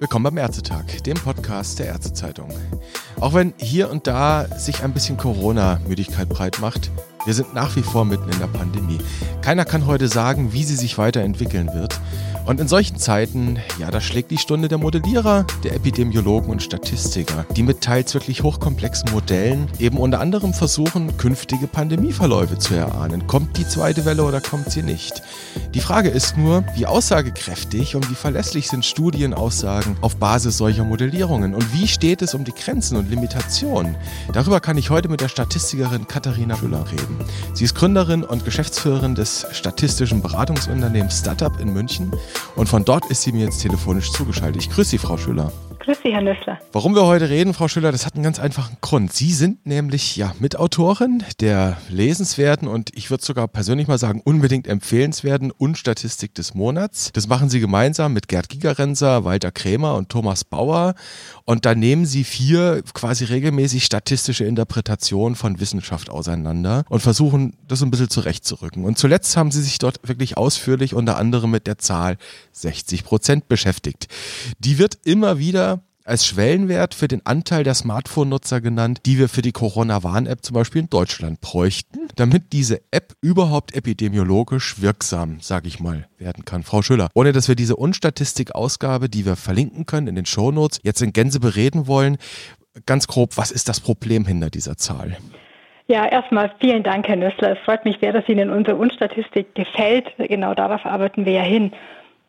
Willkommen 0.00 0.24
beim 0.24 0.38
Ärztetag, 0.38 0.84
dem 1.06 1.16
Podcast 1.16 1.78
der 1.78 1.86
Ärztezeitung. 1.86 2.48
Auch 3.20 3.34
wenn 3.34 3.54
hier 3.56 3.88
und 3.90 4.08
da 4.08 4.46
sich 4.58 4.82
ein 4.82 4.92
bisschen 4.92 5.16
Corona-Müdigkeit 5.16 6.28
breit 6.28 6.58
macht, 6.60 6.90
wir 7.24 7.34
sind 7.34 7.54
nach 7.54 7.76
wie 7.76 7.82
vor 7.82 8.04
mitten 8.04 8.28
in 8.28 8.38
der 8.40 8.48
Pandemie. 8.48 8.98
Keiner 9.42 9.64
kann 9.64 9.86
heute 9.86 10.08
sagen, 10.08 10.52
wie 10.52 10.64
sie 10.64 10.76
sich 10.76 10.98
weiterentwickeln 10.98 11.72
wird. 11.72 12.00
Und 12.46 12.60
in 12.60 12.68
solchen 12.68 12.96
Zeiten, 12.98 13.58
ja, 13.78 13.90
da 13.90 14.02
schlägt 14.02 14.30
die 14.30 14.36
Stunde 14.36 14.68
der 14.68 14.76
Modellierer, 14.76 15.46
der 15.62 15.74
Epidemiologen 15.74 16.50
und 16.50 16.62
Statistiker, 16.62 17.46
die 17.56 17.62
mit 17.62 17.80
teils 17.80 18.12
wirklich 18.12 18.42
hochkomplexen 18.42 19.12
Modellen 19.12 19.68
eben 19.78 19.96
unter 19.96 20.20
anderem 20.20 20.52
versuchen, 20.52 21.16
künftige 21.16 21.66
Pandemieverläufe 21.66 22.58
zu 22.58 22.74
erahnen. 22.74 23.26
Kommt 23.26 23.56
die 23.56 23.66
zweite 23.66 24.04
Welle 24.04 24.24
oder 24.24 24.42
kommt 24.42 24.70
sie 24.70 24.82
nicht? 24.82 25.22
Die 25.72 25.80
Frage 25.80 26.10
ist 26.10 26.36
nur, 26.36 26.64
wie 26.74 26.84
aussagekräftig 26.84 27.96
und 27.96 28.10
wie 28.10 28.14
verlässlich 28.14 28.68
sind 28.68 28.84
Studienaussagen 28.84 29.96
auf 30.02 30.16
Basis 30.16 30.58
solcher 30.58 30.84
Modellierungen 30.84 31.54
und 31.54 31.72
wie 31.72 31.88
steht 31.88 32.20
es 32.20 32.34
um 32.34 32.44
die 32.44 32.52
Grenzen 32.52 32.98
und 32.98 33.08
Limitationen? 33.08 33.96
Darüber 34.34 34.60
kann 34.60 34.76
ich 34.76 34.90
heute 34.90 35.08
mit 35.08 35.22
der 35.22 35.28
Statistikerin 35.28 36.08
Katharina 36.08 36.56
Schüller 36.56 36.84
reden. 36.90 37.18
Sie 37.54 37.64
ist 37.64 37.74
Gründerin 37.74 38.22
und 38.22 38.44
Geschäftsführerin 38.44 39.14
des 39.14 39.46
statistischen 39.52 40.20
Beratungsunternehmens 40.20 41.20
Startup 41.20 41.58
in 41.58 41.72
München 41.72 42.12
und 42.56 42.68
von 42.68 42.84
dort 42.84 43.06
ist 43.06 43.22
sie 43.22 43.32
mir 43.32 43.44
jetzt 43.44 43.60
telefonisch 43.62 44.12
zugeschaltet. 44.12 44.62
Ich 44.62 44.70
grüße 44.70 44.90
Sie, 44.90 44.98
Frau 44.98 45.16
Schüller. 45.16 45.52
Grüß 45.84 45.98
Sie, 46.02 46.14
Herr 46.14 46.22
Nüssler. 46.22 46.58
Warum 46.72 46.94
wir 46.94 47.04
heute 47.04 47.28
reden, 47.28 47.52
Frau 47.52 47.68
Schüller, 47.68 47.92
das 47.92 48.06
hat 48.06 48.14
einen 48.14 48.22
ganz 48.22 48.38
einfachen 48.38 48.78
Grund. 48.80 49.12
Sie 49.12 49.34
sind 49.34 49.66
nämlich 49.66 50.16
ja 50.16 50.34
Mitautorin 50.38 51.22
der 51.40 51.76
lesenswerten 51.90 52.68
und 52.68 52.96
ich 52.96 53.10
würde 53.10 53.22
sogar 53.22 53.48
persönlich 53.48 53.86
mal 53.86 53.98
sagen 53.98 54.22
unbedingt 54.24 54.66
empfehlenswerten 54.66 55.50
Unstatistik 55.50 56.34
des 56.34 56.54
Monats. 56.54 57.10
Das 57.12 57.28
machen 57.28 57.50
Sie 57.50 57.60
gemeinsam 57.60 58.14
mit 58.14 58.28
Gerd 58.28 58.48
Gigerenser, 58.48 59.24
Walter 59.24 59.52
Krämer 59.52 59.96
und 59.96 60.08
Thomas 60.08 60.44
Bauer 60.44 60.94
und 61.44 61.66
da 61.66 61.74
nehmen 61.74 62.06
Sie 62.06 62.24
vier 62.24 62.82
quasi 62.94 63.24
regelmäßig 63.24 63.84
statistische 63.84 64.46
Interpretationen 64.46 65.36
von 65.36 65.60
Wissenschaft 65.60 66.08
auseinander 66.08 66.84
und 66.88 67.00
versuchen 67.00 67.58
das 67.68 67.82
ein 67.82 67.90
bisschen 67.90 68.08
zurechtzurücken. 68.08 68.86
Und 68.86 68.96
zuletzt 68.96 69.36
haben 69.36 69.50
Sie 69.50 69.60
sich 69.60 69.76
dort 69.76 70.00
wirklich 70.08 70.38
ausführlich 70.38 70.94
unter 70.94 71.18
anderem 71.18 71.50
mit 71.50 71.66
der 71.66 71.76
Zahl 71.76 72.16
60 72.52 73.04
Prozent 73.04 73.48
beschäftigt. 73.48 74.08
Die 74.58 74.78
wird 74.78 74.96
immer 75.04 75.38
wieder 75.38 75.73
als 76.04 76.26
Schwellenwert 76.26 76.94
für 76.94 77.08
den 77.08 77.24
Anteil 77.24 77.64
der 77.64 77.74
Smartphone-Nutzer 77.74 78.60
genannt, 78.60 79.00
die 79.06 79.18
wir 79.18 79.28
für 79.28 79.40
die 79.40 79.52
Corona-Warn-App 79.52 80.44
zum 80.44 80.54
Beispiel 80.54 80.82
in 80.82 80.90
Deutschland 80.90 81.40
bräuchten, 81.40 82.08
damit 82.16 82.52
diese 82.52 82.82
App 82.90 83.14
überhaupt 83.22 83.74
epidemiologisch 83.74 84.82
wirksam, 84.82 85.40
sage 85.40 85.66
ich 85.66 85.80
mal, 85.80 86.06
werden 86.18 86.44
kann. 86.44 86.62
Frau 86.62 86.82
Schüller, 86.82 87.08
ohne 87.14 87.32
dass 87.32 87.48
wir 87.48 87.56
diese 87.56 87.76
Unstatistik-Ausgabe, 87.76 89.08
die 89.08 89.24
wir 89.24 89.36
verlinken 89.36 89.86
können 89.86 90.06
in 90.06 90.14
den 90.14 90.26
Shownotes, 90.26 90.80
jetzt 90.82 91.00
in 91.00 91.14
Gänze 91.14 91.40
bereden 91.40 91.86
wollen, 91.86 92.18
ganz 92.84 93.06
grob, 93.06 93.36
was 93.38 93.50
ist 93.50 93.68
das 93.68 93.80
Problem 93.80 94.26
hinter 94.26 94.50
dieser 94.50 94.76
Zahl? 94.76 95.16
Ja, 95.86 96.06
erstmal 96.06 96.50
vielen 96.60 96.82
Dank, 96.82 97.08
Herr 97.08 97.16
Nüssler. 97.16 97.52
Es 97.52 97.58
freut 97.58 97.84
mich 97.84 97.98
sehr, 98.00 98.12
dass 98.12 98.28
Ihnen 98.28 98.50
unsere 98.50 98.76
Unstatistik 98.76 99.54
gefällt. 99.54 100.06
Genau 100.16 100.54
darauf 100.54 100.84
arbeiten 100.86 101.26
wir 101.26 101.32
ja 101.32 101.42
hin. 101.42 101.72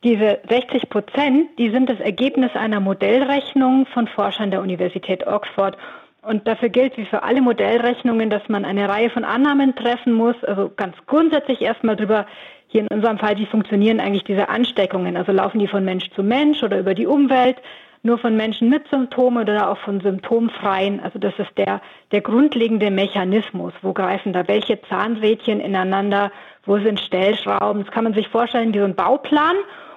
Diese 0.06 0.38
60 0.48 0.88
Prozent, 0.90 1.58
die 1.58 1.72
sind 1.72 1.90
das 1.90 2.00
Ergebnis 2.00 2.52
einer 2.56 2.80
Modellrechnung 2.80 3.88
von 3.88 4.08
Forschern 4.08 4.52
der 4.52 4.62
Universität 4.62 5.26
Oxford. 5.26 5.76
Und 6.22 6.48
dafür 6.48 6.70
gilt 6.70 6.96
wie 6.96 7.06
für 7.06 7.24
alle 7.24 7.42
Modellrechnungen, 7.42 8.30
dass 8.30 8.48
man 8.48 8.66
eine 8.66 8.88
Reihe 8.88 9.10
von 9.10 9.24
Annahmen 9.24 9.76
treffen 9.76 10.14
muss. 10.14 10.36
Also 10.44 10.72
ganz 10.76 10.96
grundsätzlich 11.08 11.60
erstmal 11.64 11.96
drüber, 11.96 12.28
hier 12.68 12.82
in 12.82 12.88
unserem 12.90 13.18
Fall, 13.18 13.36
wie 13.40 13.48
funktionieren 13.48 14.00
eigentlich 14.00 14.26
diese 14.26 14.48
Ansteckungen? 14.48 15.18
Also 15.18 15.32
laufen 15.32 15.58
die 15.58 15.68
von 15.68 15.84
Mensch 15.84 16.08
zu 16.12 16.22
Mensch 16.22 16.62
oder 16.62 16.78
über 16.78 16.94
die 16.94 17.08
Umwelt? 17.08 17.58
Nur 18.04 18.20
von 18.20 18.38
Menschen 18.38 18.70
mit 18.70 18.88
Symptomen 18.90 19.42
oder 19.42 19.72
auch 19.72 19.80
von 19.80 20.02
symptomfreien? 20.02 21.00
Also 21.00 21.18
das 21.18 21.34
ist 21.40 21.58
der, 21.58 21.82
der 22.12 22.22
grundlegende 22.22 22.92
Mechanismus. 22.92 23.74
Wo 23.82 23.92
greifen 23.92 24.34
da 24.34 24.48
welche 24.48 24.80
Zahnrädchen 24.84 25.60
ineinander? 25.60 26.32
Wo 26.64 26.78
sind 26.78 27.00
Stellschrauben? 27.00 27.86
Das 27.86 27.92
kann 27.92 28.04
man 28.04 28.14
sich 28.14 28.28
vorstellen 28.28 28.72
wie 28.72 28.78
so 28.78 28.86
ein 28.86 28.94
Bauplan. 28.94 29.56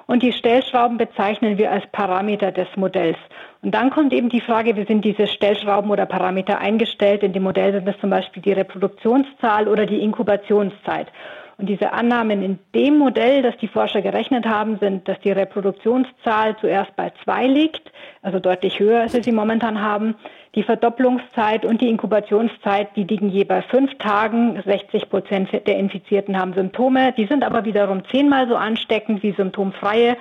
Und 0.08 0.22
die 0.22 0.32
Stellschrauben 0.32 0.96
bezeichnen 0.96 1.58
wir 1.58 1.70
als 1.70 1.86
Parameter 1.92 2.50
des 2.50 2.66
Modells. 2.76 3.18
Und 3.60 3.74
dann 3.74 3.90
kommt 3.90 4.14
eben 4.14 4.30
die 4.30 4.40
Frage, 4.40 4.74
wie 4.74 4.86
sind 4.86 5.04
diese 5.04 5.26
Stellschrauben 5.26 5.90
oder 5.90 6.06
Parameter 6.06 6.58
eingestellt? 6.58 7.22
In 7.22 7.34
dem 7.34 7.42
Modell 7.42 7.74
sind 7.74 7.86
das 7.86 7.98
zum 8.00 8.08
Beispiel 8.08 8.42
die 8.42 8.52
Reproduktionszahl 8.52 9.68
oder 9.68 9.84
die 9.84 10.00
Inkubationszeit. 10.00 11.08
Und 11.58 11.66
diese 11.68 11.92
Annahmen 11.92 12.40
in 12.40 12.60
dem 12.72 12.98
Modell, 12.98 13.42
das 13.42 13.56
die 13.56 13.66
Forscher 13.66 14.00
gerechnet 14.00 14.46
haben, 14.46 14.78
sind, 14.78 15.08
dass 15.08 15.18
die 15.20 15.32
Reproduktionszahl 15.32 16.56
zuerst 16.60 16.94
bei 16.94 17.10
zwei 17.24 17.48
liegt, 17.48 17.90
also 18.22 18.38
deutlich 18.38 18.78
höher, 18.78 19.00
als 19.00 19.14
wir 19.14 19.24
sie 19.24 19.32
momentan 19.32 19.82
haben. 19.82 20.14
Die 20.54 20.62
Verdopplungszeit 20.62 21.64
und 21.64 21.80
die 21.80 21.88
Inkubationszeit, 21.88 22.94
die 22.94 23.02
liegen 23.02 23.28
je 23.28 23.42
bei 23.42 23.62
fünf 23.62 23.92
Tagen. 23.98 24.62
60 24.64 25.10
Prozent 25.10 25.50
der 25.52 25.76
Infizierten 25.76 26.38
haben 26.38 26.54
Symptome. 26.54 27.12
Die 27.16 27.26
sind 27.26 27.42
aber 27.42 27.64
wiederum 27.64 28.04
zehnmal 28.04 28.46
so 28.46 28.54
ansteckend 28.54 29.24
wie 29.24 29.32
symptomfreie. 29.32 30.16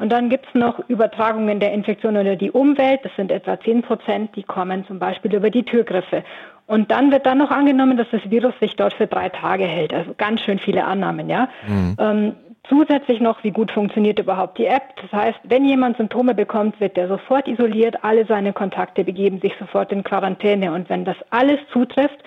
Und 0.00 0.10
dann 0.10 0.30
gibt 0.30 0.46
es 0.46 0.54
noch 0.54 0.80
Übertragungen 0.88 1.60
der 1.60 1.72
Infektion 1.72 2.16
über 2.16 2.34
die 2.34 2.50
Umwelt. 2.50 3.00
Das 3.04 3.14
sind 3.16 3.30
etwa 3.30 3.60
10 3.60 3.82
Prozent, 3.82 4.34
die 4.34 4.42
kommen 4.42 4.86
zum 4.86 4.98
Beispiel 4.98 5.34
über 5.34 5.50
die 5.50 5.62
Türgriffe. 5.62 6.24
Und 6.66 6.90
dann 6.90 7.12
wird 7.12 7.26
dann 7.26 7.36
noch 7.36 7.50
angenommen, 7.50 7.98
dass 7.98 8.06
das 8.10 8.22
Virus 8.30 8.54
sich 8.60 8.76
dort 8.76 8.94
für 8.94 9.06
drei 9.06 9.28
Tage 9.28 9.64
hält. 9.64 9.92
Also 9.92 10.14
ganz 10.16 10.40
schön 10.40 10.58
viele 10.58 10.84
Annahmen, 10.84 11.28
ja. 11.28 11.50
Mhm. 11.68 11.96
Ähm, 11.98 12.32
zusätzlich 12.66 13.20
noch, 13.20 13.44
wie 13.44 13.50
gut 13.50 13.72
funktioniert 13.72 14.18
überhaupt 14.18 14.56
die 14.56 14.66
App. 14.66 14.84
Das 15.02 15.12
heißt, 15.12 15.38
wenn 15.44 15.66
jemand 15.66 15.98
Symptome 15.98 16.34
bekommt, 16.34 16.80
wird 16.80 16.96
er 16.96 17.08
sofort 17.08 17.46
isoliert, 17.46 18.02
alle 18.02 18.24
seine 18.24 18.54
Kontakte 18.54 19.04
begeben 19.04 19.40
sich 19.40 19.52
sofort 19.58 19.92
in 19.92 20.02
Quarantäne. 20.02 20.72
Und 20.72 20.88
wenn 20.88 21.04
das 21.04 21.16
alles 21.28 21.58
zutrifft, 21.72 22.18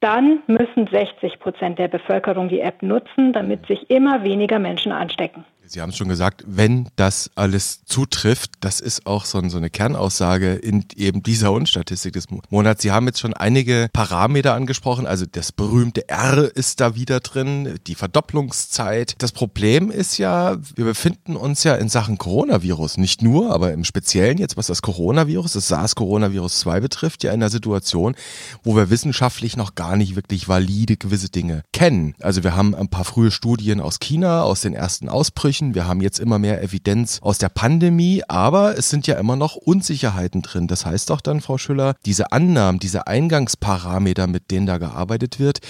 dann 0.00 0.38
müssen 0.46 0.86
60 0.86 1.40
Prozent 1.40 1.78
der 1.78 1.88
Bevölkerung 1.88 2.48
die 2.48 2.60
App 2.60 2.82
nutzen, 2.82 3.34
damit 3.34 3.66
sich 3.66 3.90
immer 3.90 4.22
weniger 4.22 4.58
Menschen 4.58 4.92
anstecken. 4.92 5.44
Sie 5.68 5.82
haben 5.82 5.90
es 5.90 5.96
schon 5.96 6.08
gesagt, 6.08 6.44
wenn 6.46 6.88
das 6.96 7.30
alles 7.34 7.84
zutrifft, 7.84 8.52
das 8.60 8.80
ist 8.80 9.06
auch 9.06 9.26
so, 9.26 9.38
eine 9.38 9.70
Kernaussage 9.70 10.54
in 10.54 10.86
eben 10.96 11.22
dieser 11.22 11.52
Unstatistik 11.52 12.14
des 12.14 12.26
Monats. 12.48 12.82
Sie 12.82 12.90
haben 12.90 13.06
jetzt 13.06 13.20
schon 13.20 13.34
einige 13.34 13.88
Parameter 13.92 14.54
angesprochen, 14.54 15.06
also 15.06 15.26
das 15.30 15.52
berühmte 15.52 16.08
R 16.08 16.50
ist 16.56 16.80
da 16.80 16.94
wieder 16.94 17.20
drin, 17.20 17.78
die 17.86 17.94
Verdopplungszeit. 17.94 19.14
Das 19.18 19.32
Problem 19.32 19.90
ist 19.90 20.16
ja, 20.16 20.56
wir 20.74 20.86
befinden 20.86 21.36
uns 21.36 21.64
ja 21.64 21.74
in 21.74 21.88
Sachen 21.88 22.16
Coronavirus, 22.16 22.96
nicht 22.96 23.22
nur, 23.22 23.52
aber 23.52 23.72
im 23.72 23.84
Speziellen 23.84 24.38
jetzt, 24.38 24.56
was 24.56 24.68
das 24.68 24.80
Coronavirus, 24.80 25.52
das 25.52 25.68
SARS-Coronavirus 25.68 26.60
2 26.60 26.80
betrifft, 26.80 27.24
ja 27.24 27.32
in 27.32 27.42
einer 27.42 27.50
Situation, 27.50 28.14
wo 28.62 28.74
wir 28.74 28.88
wissenschaftlich 28.88 29.56
noch 29.56 29.74
gar 29.74 29.96
nicht 29.96 30.16
wirklich 30.16 30.48
valide 30.48 30.96
gewisse 30.96 31.28
Dinge 31.28 31.62
kennen. 31.72 32.14
Also 32.20 32.42
wir 32.42 32.56
haben 32.56 32.74
ein 32.74 32.88
paar 32.88 33.04
frühe 33.04 33.30
Studien 33.30 33.80
aus 33.80 33.98
China, 34.00 34.42
aus 34.42 34.62
den 34.62 34.74
ersten 34.74 35.08
Ausbrüchen, 35.08 35.57
Anführungsstrichen. 35.58 35.74
Wir 35.74 35.86
haben 35.86 36.00
jetzt 36.00 36.18
immer 36.18 36.38
mehr 36.38 36.62
Evidenz 36.62 37.20
aus 37.22 37.38
der 37.38 37.48
Pandemie, 37.48 38.22
aber 38.28 38.76
es 38.78 38.90
sind 38.90 39.06
ja 39.06 39.18
immer 39.18 39.36
noch 39.36 39.56
Unsicherheiten 39.56 40.42
drin. 40.42 40.66
Das 40.66 40.86
heißt 40.86 41.10
doch 41.10 41.20
dann, 41.20 41.40
Frau 41.40 41.58
Schüller, 41.58 41.94
diese 42.06 42.32
Annahmen, 42.32 42.78
diese 42.78 43.06
Eingangsparameter, 43.06 44.26
mit 44.26 44.50
denen 44.50 44.66
da 44.66 44.78
gearbeitet 44.78 45.40
wird, 45.40 45.60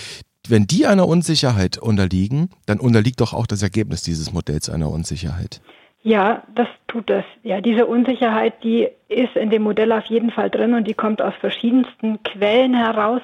wenn 0.48 0.66
die 0.66 0.86
einer 0.86 1.06
Unsicherheit 1.06 1.78
unterliegen, 1.78 2.50
dann 2.66 2.80
unterliegt 2.80 3.20
doch 3.20 3.34
auch 3.34 3.46
das 3.46 3.62
Ergebnis 3.62 4.02
dieses 4.02 4.32
Modells 4.32 4.70
einer 4.70 4.90
Unsicherheit. 4.90 5.60
Ja, 6.02 6.42
das 6.54 6.68
tut 6.86 7.10
es. 7.10 7.24
Ja, 7.42 7.60
diese 7.60 7.86
Unsicherheit, 7.86 8.62
die 8.62 8.88
ist 9.08 9.36
in 9.36 9.50
dem 9.50 9.62
Modell 9.62 9.92
auf 9.92 10.06
jeden 10.06 10.30
Fall 10.30 10.48
drin 10.48 10.74
und 10.74 10.86
die 10.86 10.94
kommt 10.94 11.20
aus 11.20 11.34
verschiedensten 11.40 12.22
Quellen 12.22 12.72
heraus. 12.72 13.20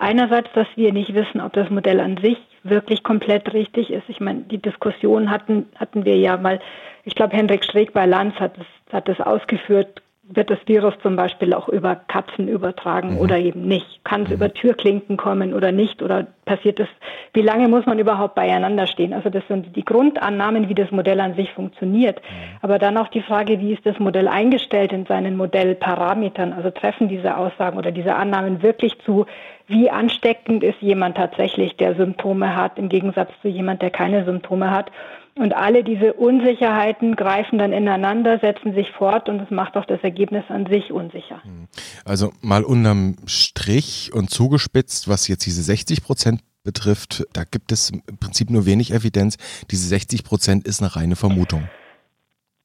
Einerseits, 0.00 0.48
dass 0.54 0.66
wir 0.74 0.92
nicht 0.92 1.12
wissen, 1.14 1.40
ob 1.40 1.52
das 1.52 1.70
Modell 1.70 2.00
an 2.00 2.16
sich 2.16 2.38
wirklich 2.70 3.02
komplett 3.02 3.52
richtig 3.52 3.90
ist. 3.90 4.08
Ich 4.08 4.20
meine, 4.20 4.40
die 4.42 4.58
Diskussion 4.58 5.30
hatten, 5.30 5.66
hatten 5.76 6.04
wir 6.04 6.16
ja 6.16 6.36
mal, 6.36 6.60
ich 7.04 7.14
glaube, 7.14 7.36
Hendrik 7.36 7.64
Streeck 7.64 7.92
bei 7.92 8.06
Lanz 8.06 8.34
hat 8.36 8.58
das, 8.58 8.66
hat 8.92 9.08
das 9.08 9.20
ausgeführt, 9.20 10.02
wird 10.30 10.50
das 10.50 10.58
Virus 10.66 10.94
zum 11.02 11.16
Beispiel 11.16 11.54
auch 11.54 11.68
über 11.68 11.96
Katzen 11.96 12.48
übertragen 12.48 13.14
mhm. 13.14 13.18
oder 13.18 13.38
eben 13.38 13.66
nicht? 13.66 14.04
Kann 14.04 14.22
es 14.22 14.28
mhm. 14.28 14.34
über 14.34 14.52
Türklinken 14.52 15.16
kommen 15.16 15.54
oder 15.54 15.72
nicht? 15.72 16.02
Oder 16.02 16.26
passiert 16.44 16.80
es? 16.80 16.88
Wie 17.32 17.40
lange 17.40 17.68
muss 17.68 17.86
man 17.86 17.98
überhaupt 17.98 18.34
beieinander 18.34 18.86
stehen? 18.86 19.14
Also 19.14 19.30
das 19.30 19.42
sind 19.48 19.74
die 19.74 19.84
Grundannahmen, 19.84 20.68
wie 20.68 20.74
das 20.74 20.90
Modell 20.90 21.20
an 21.20 21.34
sich 21.34 21.50
funktioniert. 21.52 22.20
Mhm. 22.20 22.58
Aber 22.60 22.78
dann 22.78 22.98
auch 22.98 23.08
die 23.08 23.22
Frage, 23.22 23.58
wie 23.60 23.72
ist 23.72 23.86
das 23.86 23.98
Modell 23.98 24.28
eingestellt 24.28 24.92
in 24.92 25.06
seinen 25.06 25.36
Modellparametern? 25.36 26.52
Also 26.52 26.70
treffen 26.70 27.08
diese 27.08 27.36
Aussagen 27.36 27.78
oder 27.78 27.90
diese 27.90 28.14
Annahmen 28.14 28.62
wirklich 28.62 28.98
zu? 29.06 29.24
Wie 29.66 29.90
ansteckend 29.90 30.62
ist 30.62 30.80
jemand 30.80 31.16
tatsächlich, 31.16 31.76
der 31.76 31.94
Symptome 31.94 32.54
hat, 32.54 32.78
im 32.78 32.88
Gegensatz 32.88 33.30
zu 33.40 33.48
jemand, 33.48 33.80
der 33.80 33.90
keine 33.90 34.24
Symptome 34.24 34.70
hat? 34.70 34.90
Und 35.38 35.54
alle 35.54 35.84
diese 35.84 36.14
Unsicherheiten 36.14 37.14
greifen 37.14 37.58
dann 37.58 37.72
ineinander, 37.72 38.40
setzen 38.40 38.74
sich 38.74 38.90
fort 38.90 39.28
und 39.28 39.40
es 39.40 39.50
macht 39.50 39.76
auch 39.76 39.84
das 39.84 40.00
Ergebnis 40.02 40.44
an 40.48 40.66
sich 40.66 40.90
unsicher. 40.92 41.42
Hm. 41.44 41.68
Also 42.04 42.32
mal 42.40 42.64
unterm 42.64 43.16
Strich 43.26 44.10
und 44.12 44.30
zugespitzt, 44.30 45.08
was 45.08 45.28
jetzt 45.28 45.46
diese 45.46 45.62
60 45.62 46.02
Prozent 46.02 46.40
betrifft, 46.64 47.24
da 47.32 47.44
gibt 47.44 47.72
es 47.72 47.90
im 47.90 48.18
Prinzip 48.18 48.50
nur 48.50 48.66
wenig 48.66 48.92
Evidenz. 48.92 49.36
Diese 49.70 49.86
60 49.88 50.24
Prozent 50.24 50.66
ist 50.66 50.82
eine 50.82 50.94
reine 50.96 51.16
Vermutung. 51.16 51.68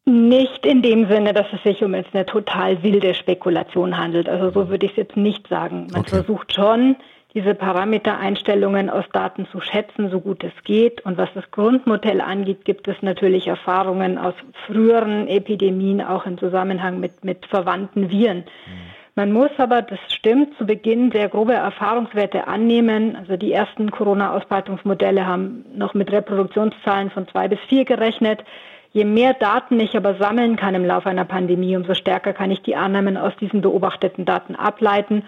Nicht 0.05 0.65
in 0.65 0.81
dem 0.81 1.07
Sinne, 1.07 1.33
dass 1.33 1.45
es 1.53 1.63
sich 1.63 1.81
um 1.81 1.95
jetzt 1.95 2.13
eine 2.13 2.25
total 2.25 2.83
wilde 2.83 3.13
Spekulation 3.13 3.97
handelt. 3.97 4.27
Also 4.27 4.51
so 4.51 4.67
würde 4.67 4.87
ich 4.87 4.91
es 4.93 4.97
jetzt 4.97 5.15
nicht 5.15 5.47
sagen. 5.47 5.87
Man 5.91 6.01
okay. 6.01 6.09
versucht 6.09 6.53
schon, 6.53 6.97
diese 7.33 7.55
Parametereinstellungen 7.55 8.89
aus 8.89 9.05
Daten 9.11 9.47
zu 9.51 9.59
schätzen, 9.59 10.09
so 10.11 10.19
gut 10.19 10.43
es 10.43 10.53
geht. 10.63 11.03
Und 11.05 11.17
was 11.17 11.29
das 11.33 11.49
Grundmodell 11.51 12.21
angeht, 12.21 12.63
gibt 12.63 12.87
es 12.87 13.01
natürlich 13.01 13.47
Erfahrungen 13.47 14.17
aus 14.17 14.35
früheren 14.67 15.27
Epidemien, 15.27 16.01
auch 16.01 16.25
im 16.25 16.37
Zusammenhang 16.37 16.99
mit, 16.99 17.23
mit 17.23 17.45
verwandten 17.47 18.11
Viren. 18.11 18.39
Mhm. 18.39 18.93
Man 19.15 19.31
muss 19.31 19.51
aber, 19.57 19.83
das 19.83 19.99
stimmt, 20.07 20.57
zu 20.57 20.65
Beginn 20.65 21.11
sehr 21.11 21.29
grobe 21.29 21.53
Erfahrungswerte 21.53 22.47
annehmen. 22.47 23.15
Also 23.15 23.37
die 23.37 23.51
ersten 23.51 23.91
Corona-Ausbreitungsmodelle 23.91 25.27
haben 25.27 25.65
noch 25.75 25.93
mit 25.93 26.11
Reproduktionszahlen 26.11 27.11
von 27.11 27.27
zwei 27.27 27.47
bis 27.47 27.59
vier 27.69 27.85
gerechnet. 27.85 28.43
Je 28.91 29.05
mehr 29.05 29.35
Daten 29.35 29.79
ich 29.79 29.95
aber 29.95 30.15
sammeln 30.15 30.55
kann 30.55 30.73
im 30.73 30.85
Laufe 30.85 31.09
einer 31.09 31.25
Pandemie, 31.25 31.75
umso 31.75 31.93
stärker 31.93 32.33
kann 32.33 32.49
ich 32.49 32.63
die 32.63 32.75
Annahmen 32.75 33.17
aus 33.17 33.33
diesen 33.39 33.61
beobachteten 33.61 34.25
Daten 34.25 34.55
ableiten. 34.55 35.23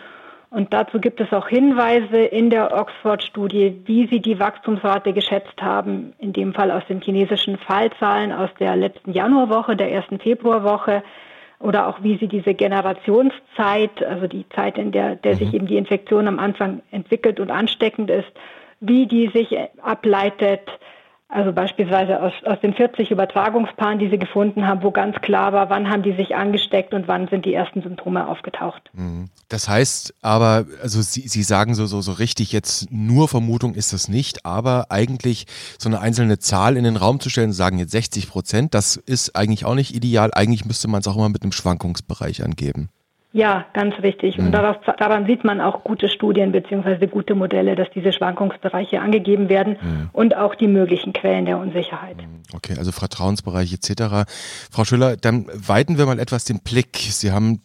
Und 0.49 0.73
dazu 0.73 0.99
gibt 0.99 1.19
es 1.19 1.33
auch 1.33 1.47
Hinweise 1.47 2.17
in 2.17 2.49
der 2.49 2.73
Oxford-Studie, 2.73 3.81
wie 3.85 4.07
sie 4.07 4.19
die 4.19 4.39
Wachstumsrate 4.39 5.11
geschätzt 5.13 5.61
haben, 5.61 6.13
in 6.19 6.33
dem 6.33 6.53
Fall 6.53 6.71
aus 6.71 6.83
den 6.87 7.01
chinesischen 7.01 7.57
Fallzahlen 7.57 8.31
aus 8.31 8.49
der 8.59 8.75
letzten 8.75 9.11
Januarwoche, 9.11 9.75
der 9.75 9.91
ersten 9.91 10.19
Februarwoche, 10.19 11.03
oder 11.59 11.87
auch 11.87 12.03
wie 12.03 12.17
sie 12.17 12.27
diese 12.27 12.53
Generationszeit, 12.53 14.03
also 14.03 14.27
die 14.27 14.47
Zeit, 14.49 14.77
in 14.77 14.91
der, 14.91 15.15
der 15.15 15.33
mhm. 15.33 15.37
sich 15.37 15.53
eben 15.53 15.67
die 15.67 15.77
Infektion 15.77 16.27
am 16.27 16.39
Anfang 16.39 16.81
entwickelt 16.91 17.39
und 17.39 17.49
ansteckend 17.49 18.09
ist, 18.09 18.31
wie 18.81 19.07
die 19.07 19.29
sich 19.29 19.57
ableitet, 19.81 20.61
also 21.27 21.51
beispielsweise 21.53 22.21
aus, 22.21 22.33
aus 22.45 22.59
den 22.61 22.73
40 22.73 23.09
Übertragungspaaren, 23.09 23.97
die 23.97 24.09
sie 24.09 24.19
gefunden 24.19 24.67
haben, 24.67 24.83
wo 24.83 24.91
ganz 24.91 25.15
klar 25.21 25.53
war, 25.53 25.69
wann 25.69 25.89
haben 25.89 26.03
die 26.03 26.13
sich 26.13 26.35
angesteckt 26.35 26.93
und 26.93 27.07
wann 27.07 27.27
sind 27.27 27.45
die 27.45 27.53
ersten 27.53 27.81
Symptome 27.81 28.27
aufgetaucht. 28.27 28.91
Mhm. 28.93 29.29
Das 29.49 29.67
heißt 29.67 30.13
aber, 30.21 30.65
also 30.81 31.01
Sie, 31.01 31.27
sie 31.27 31.43
sagen 31.43 31.73
so, 31.73 31.87
so, 31.87 32.01
so 32.01 32.11
richtig 32.13 32.51
jetzt 32.51 32.91
nur 32.91 33.27
Vermutung 33.27 33.73
ist 33.73 33.91
das 33.91 34.07
nicht, 34.07 34.45
aber 34.45 34.87
eigentlich 34.89 35.47
so 35.79 35.89
eine 35.89 35.99
einzelne 35.99 36.39
Zahl 36.39 36.77
in 36.77 36.83
den 36.83 36.95
Raum 36.95 37.19
zu 37.19 37.29
stellen, 37.29 37.53
sagen 37.53 37.79
jetzt 37.79 37.91
60 37.91 38.29
Prozent, 38.29 38.73
das 38.73 38.95
ist 38.95 39.35
eigentlich 39.35 39.65
auch 39.65 39.75
nicht 39.75 39.95
ideal. 39.95 40.31
Eigentlich 40.33 40.65
müsste 40.65 40.87
man 40.87 41.01
es 41.01 41.07
auch 41.07 41.15
immer 41.15 41.29
mit 41.29 41.41
einem 41.41 41.51
Schwankungsbereich 41.51 42.43
angeben. 42.43 42.89
Ja, 43.35 43.65
ganz 43.73 43.95
richtig. 44.01 44.39
Und 44.39 44.45
mhm. 44.45 44.51
darauf, 44.53 44.77
daran 44.97 45.25
sieht 45.25 45.43
man 45.43 45.59
auch 45.59 45.83
gute 45.83 46.07
Studien 46.07 46.53
bzw. 46.53 47.07
gute 47.07 47.35
Modelle, 47.35 47.75
dass 47.75 47.89
diese 47.93 48.13
Schwankungsbereiche 48.13 49.01
angegeben 49.01 49.49
werden 49.49 49.75
mhm. 49.81 50.09
und 50.13 50.37
auch 50.37 50.55
die 50.55 50.69
möglichen 50.69 51.11
Quellen 51.11 51.45
der 51.45 51.57
Unsicherheit. 51.57 52.15
Mhm. 52.15 52.43
Okay, 52.53 52.75
also 52.77 52.93
Vertrauensbereich 52.93 53.73
etc. 53.73 54.23
Frau 54.71 54.85
Schüller, 54.85 55.17
dann 55.17 55.47
weiten 55.53 55.97
wir 55.97 56.05
mal 56.05 56.17
etwas 56.17 56.45
den 56.45 56.61
Blick. 56.61 56.95
Sie 56.95 57.33
haben 57.33 57.59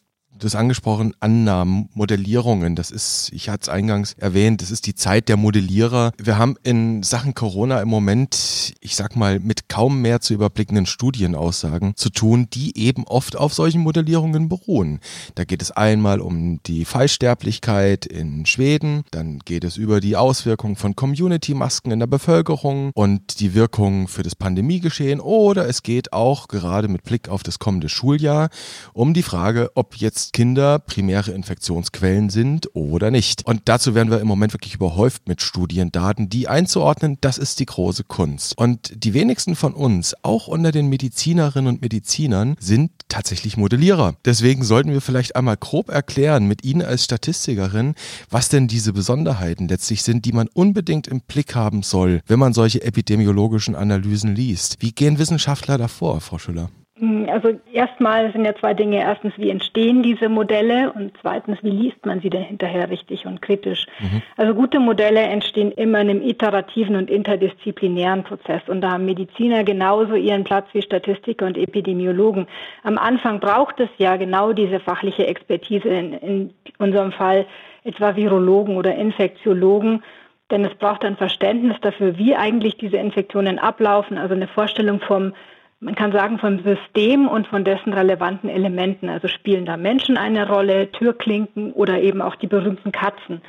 das 0.44 0.54
angesprochen, 0.54 1.14
Annahmen, 1.20 1.88
Modellierungen. 1.94 2.76
Das 2.76 2.90
ist, 2.90 3.30
ich 3.32 3.48
hatte 3.48 3.62
es 3.62 3.68
eingangs 3.68 4.14
erwähnt, 4.14 4.62
das 4.62 4.70
ist 4.70 4.86
die 4.86 4.94
Zeit 4.94 5.28
der 5.28 5.36
Modellierer. 5.36 6.12
Wir 6.18 6.38
haben 6.38 6.56
in 6.62 7.02
Sachen 7.02 7.34
Corona 7.34 7.80
im 7.80 7.88
Moment, 7.88 8.74
ich 8.80 8.96
sag 8.96 9.16
mal, 9.16 9.38
mit 9.38 9.68
kaum 9.68 10.00
mehr 10.02 10.20
zu 10.20 10.34
überblickenden 10.34 10.86
Studienaussagen 10.86 11.96
zu 11.96 12.10
tun, 12.10 12.48
die 12.52 12.76
eben 12.78 13.04
oft 13.04 13.36
auf 13.36 13.54
solchen 13.54 13.80
Modellierungen 13.80 14.48
beruhen. 14.48 15.00
Da 15.34 15.44
geht 15.44 15.62
es 15.62 15.70
einmal 15.70 16.20
um 16.20 16.60
die 16.64 16.84
Fallsterblichkeit 16.84 18.06
in 18.06 18.46
Schweden, 18.46 19.04
dann 19.10 19.40
geht 19.40 19.64
es 19.64 19.76
über 19.76 20.00
die 20.00 20.16
Auswirkungen 20.16 20.76
von 20.76 20.96
Community-Masken 20.96 21.92
in 21.92 21.98
der 21.98 22.06
Bevölkerung 22.06 22.90
und 22.94 23.40
die 23.40 23.54
Wirkung 23.54 24.08
für 24.08 24.22
das 24.22 24.34
Pandemiegeschehen 24.34 25.20
oder 25.20 25.68
es 25.68 25.82
geht 25.82 26.12
auch 26.12 26.48
gerade 26.48 26.88
mit 26.88 27.04
Blick 27.04 27.28
auf 27.28 27.42
das 27.42 27.58
kommende 27.58 27.88
Schuljahr 27.88 28.50
um 28.92 29.14
die 29.14 29.22
Frage, 29.22 29.70
ob 29.74 29.96
jetzt 29.96 30.29
Kinder 30.32 30.78
primäre 30.78 31.32
Infektionsquellen 31.32 32.30
sind 32.30 32.68
oder 32.74 33.10
nicht. 33.10 33.46
Und 33.46 33.62
dazu 33.66 33.94
werden 33.94 34.10
wir 34.10 34.20
im 34.20 34.26
Moment 34.26 34.52
wirklich 34.52 34.74
überhäuft 34.74 35.28
mit 35.28 35.42
Studiendaten, 35.42 36.28
die 36.28 36.48
einzuordnen, 36.48 37.18
das 37.20 37.38
ist 37.38 37.60
die 37.60 37.66
große 37.66 38.04
Kunst. 38.04 38.56
Und 38.58 38.92
die 39.04 39.14
wenigsten 39.14 39.56
von 39.56 39.74
uns, 39.74 40.14
auch 40.22 40.48
unter 40.48 40.72
den 40.72 40.88
Medizinerinnen 40.88 41.68
und 41.68 41.82
Medizinern, 41.82 42.56
sind 42.58 42.90
tatsächlich 43.08 43.56
Modellierer. 43.56 44.14
Deswegen 44.24 44.64
sollten 44.64 44.92
wir 44.92 45.00
vielleicht 45.00 45.36
einmal 45.36 45.56
grob 45.56 45.88
erklären 45.88 46.46
mit 46.46 46.64
Ihnen 46.64 46.82
als 46.82 47.04
Statistikerin, 47.04 47.94
was 48.30 48.48
denn 48.48 48.68
diese 48.68 48.92
Besonderheiten 48.92 49.68
letztlich 49.68 50.02
sind, 50.02 50.24
die 50.24 50.32
man 50.32 50.48
unbedingt 50.52 51.08
im 51.08 51.20
Blick 51.20 51.54
haben 51.54 51.82
soll, 51.82 52.22
wenn 52.26 52.38
man 52.38 52.52
solche 52.52 52.82
epidemiologischen 52.82 53.74
Analysen 53.74 54.34
liest. 54.34 54.76
Wie 54.80 54.92
gehen 54.92 55.18
Wissenschaftler 55.18 55.78
davor, 55.78 56.20
Frau 56.20 56.38
Schüller? 56.38 56.70
Hm, 57.00 57.28
also 57.30 57.58
erstmal 57.72 58.30
sind 58.32 58.44
ja 58.44 58.54
zwei 58.54 58.74
Dinge. 58.74 58.98
Erstens, 58.98 59.32
wie 59.38 59.48
entstehen 59.48 60.02
diese 60.02 60.28
Modelle 60.28 60.92
und 60.92 61.12
zweitens, 61.22 61.58
wie 61.62 61.70
liest 61.70 62.04
man 62.04 62.20
sie 62.20 62.28
denn 62.28 62.42
hinterher 62.42 62.90
richtig 62.90 63.24
und 63.24 63.40
kritisch? 63.40 63.86
Mhm. 64.00 64.22
Also 64.36 64.54
gute 64.54 64.78
Modelle 64.80 65.20
entstehen 65.20 65.72
immer 65.72 66.00
in 66.02 66.10
einem 66.10 66.22
iterativen 66.22 66.96
und 66.96 67.10
interdisziplinären 67.10 68.22
Prozess 68.22 68.60
und 68.68 68.82
da 68.82 68.92
haben 68.92 69.06
Mediziner 69.06 69.64
genauso 69.64 70.14
ihren 70.14 70.44
Platz 70.44 70.66
wie 70.74 70.82
Statistiker 70.82 71.46
und 71.46 71.56
Epidemiologen. 71.56 72.46
Am 72.82 72.98
Anfang 72.98 73.40
braucht 73.40 73.80
es 73.80 73.88
ja 73.96 74.16
genau 74.16 74.52
diese 74.52 74.78
fachliche 74.78 75.26
Expertise, 75.26 75.88
in, 75.88 76.12
in 76.12 76.54
unserem 76.78 77.12
Fall 77.12 77.46
etwa 77.82 78.14
Virologen 78.14 78.76
oder 78.76 78.94
Infektiologen, 78.94 80.02
denn 80.50 80.66
es 80.66 80.74
braucht 80.74 81.04
ein 81.04 81.16
Verständnis 81.16 81.78
dafür, 81.80 82.18
wie 82.18 82.36
eigentlich 82.36 82.76
diese 82.76 82.98
Infektionen 82.98 83.58
ablaufen, 83.58 84.18
also 84.18 84.34
eine 84.34 84.48
Vorstellung 84.48 85.00
vom 85.00 85.32
man 85.80 85.94
kann 85.94 86.12
sagen, 86.12 86.38
vom 86.38 86.62
System 86.62 87.26
und 87.26 87.46
von 87.46 87.64
dessen 87.64 87.92
relevanten 87.92 88.50
Elementen. 88.50 89.08
Also 89.08 89.28
spielen 89.28 89.64
da 89.64 89.76
Menschen 89.76 90.18
eine 90.18 90.46
Rolle, 90.46 90.92
Türklinken 90.92 91.72
oder 91.72 92.00
eben 92.00 92.20
auch 92.20 92.36
die 92.36 92.46
berühmten 92.46 92.92
Katzen. 92.92 93.40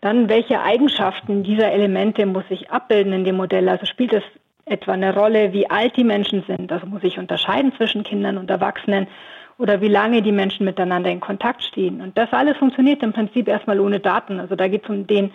Dann, 0.00 0.28
welche 0.28 0.60
Eigenschaften 0.62 1.42
dieser 1.42 1.72
Elemente 1.72 2.24
muss 2.26 2.44
ich 2.50 2.70
abbilden 2.70 3.12
in 3.12 3.24
dem 3.24 3.36
Modell? 3.36 3.68
Also 3.68 3.86
spielt 3.86 4.12
es 4.12 4.22
etwa 4.64 4.92
eine 4.92 5.14
Rolle, 5.14 5.52
wie 5.52 5.68
alt 5.70 5.96
die 5.96 6.04
Menschen 6.04 6.44
sind? 6.46 6.70
Also 6.72 6.86
muss 6.86 7.02
ich 7.02 7.18
unterscheiden 7.18 7.72
zwischen 7.76 8.04
Kindern 8.04 8.38
und 8.38 8.48
Erwachsenen 8.48 9.08
oder 9.58 9.80
wie 9.80 9.88
lange 9.88 10.22
die 10.22 10.32
Menschen 10.32 10.64
miteinander 10.64 11.10
in 11.10 11.20
Kontakt 11.20 11.62
stehen. 11.62 12.00
Und 12.00 12.16
das 12.16 12.32
alles 12.32 12.56
funktioniert 12.58 13.02
im 13.02 13.12
Prinzip 13.12 13.48
erstmal 13.48 13.80
ohne 13.80 14.00
Daten. 14.00 14.38
Also 14.38 14.54
da 14.54 14.68
geht 14.68 14.84
es 14.84 14.90
um 14.90 15.06
den 15.06 15.32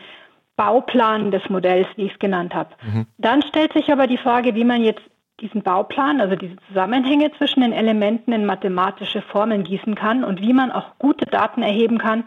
Bauplan 0.56 1.30
des 1.30 1.48
Modells, 1.50 1.88
wie 1.98 2.06
ich 2.06 2.14
es 2.14 2.20
genannt 2.20 2.56
habe. 2.56 2.70
Mhm. 2.84 3.06
Dann 3.18 3.42
stellt 3.44 3.74
sich 3.74 3.92
aber 3.92 4.08
die 4.08 4.18
Frage, 4.18 4.56
wie 4.56 4.64
man 4.64 4.84
jetzt 4.84 5.04
diesen 5.40 5.62
Bauplan, 5.62 6.20
also 6.20 6.36
diese 6.36 6.56
Zusammenhänge 6.68 7.32
zwischen 7.38 7.62
den 7.62 7.72
Elementen 7.72 8.34
in 8.34 8.46
mathematische 8.46 9.22
Formeln 9.22 9.64
gießen 9.64 9.96
kann 9.96 10.24
und 10.24 10.42
wie 10.42 10.54
man 10.54 10.72
auch 10.72 10.98
gute 10.98 11.26
Daten 11.26 11.62
erheben 11.62 12.00
kann, 12.00 12.24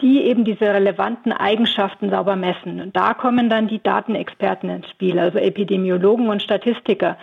die 0.00 0.22
eben 0.22 0.44
diese 0.44 0.66
relevanten 0.66 1.32
Eigenschaften 1.32 2.10
sauber 2.10 2.36
messen. 2.36 2.80
Und 2.80 2.96
da 2.96 3.14
kommen 3.14 3.48
dann 3.48 3.68
die 3.68 3.82
Datenexperten 3.82 4.70
ins 4.70 4.88
Spiel, 4.90 5.18
also 5.18 5.38
Epidemiologen 5.38 6.28
und 6.28 6.42
Statistiker. 6.42 7.16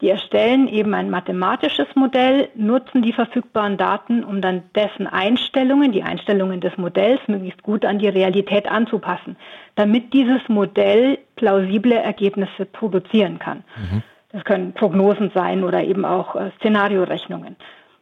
Die 0.00 0.08
erstellen 0.08 0.66
eben 0.66 0.94
ein 0.94 1.10
mathematisches 1.10 1.86
Modell, 1.94 2.48
nutzen 2.56 3.02
die 3.02 3.12
verfügbaren 3.12 3.76
Daten, 3.76 4.24
um 4.24 4.40
dann 4.40 4.64
dessen 4.74 5.06
Einstellungen, 5.06 5.92
die 5.92 6.02
Einstellungen 6.02 6.60
des 6.60 6.76
Modells 6.76 7.20
möglichst 7.28 7.62
gut 7.62 7.84
an 7.84 8.00
die 8.00 8.08
Realität 8.08 8.68
anzupassen, 8.68 9.36
damit 9.76 10.12
dieses 10.12 10.40
Modell 10.48 11.18
plausible 11.36 11.94
Ergebnisse 11.94 12.64
produzieren 12.64 13.38
kann. 13.38 13.62
Mhm. 13.76 14.02
Das 14.32 14.44
können 14.44 14.72
Prognosen 14.72 15.30
sein 15.34 15.62
oder 15.62 15.84
eben 15.84 16.04
auch 16.04 16.34
äh, 16.34 16.50
Szenariorechnungen. 16.58 17.56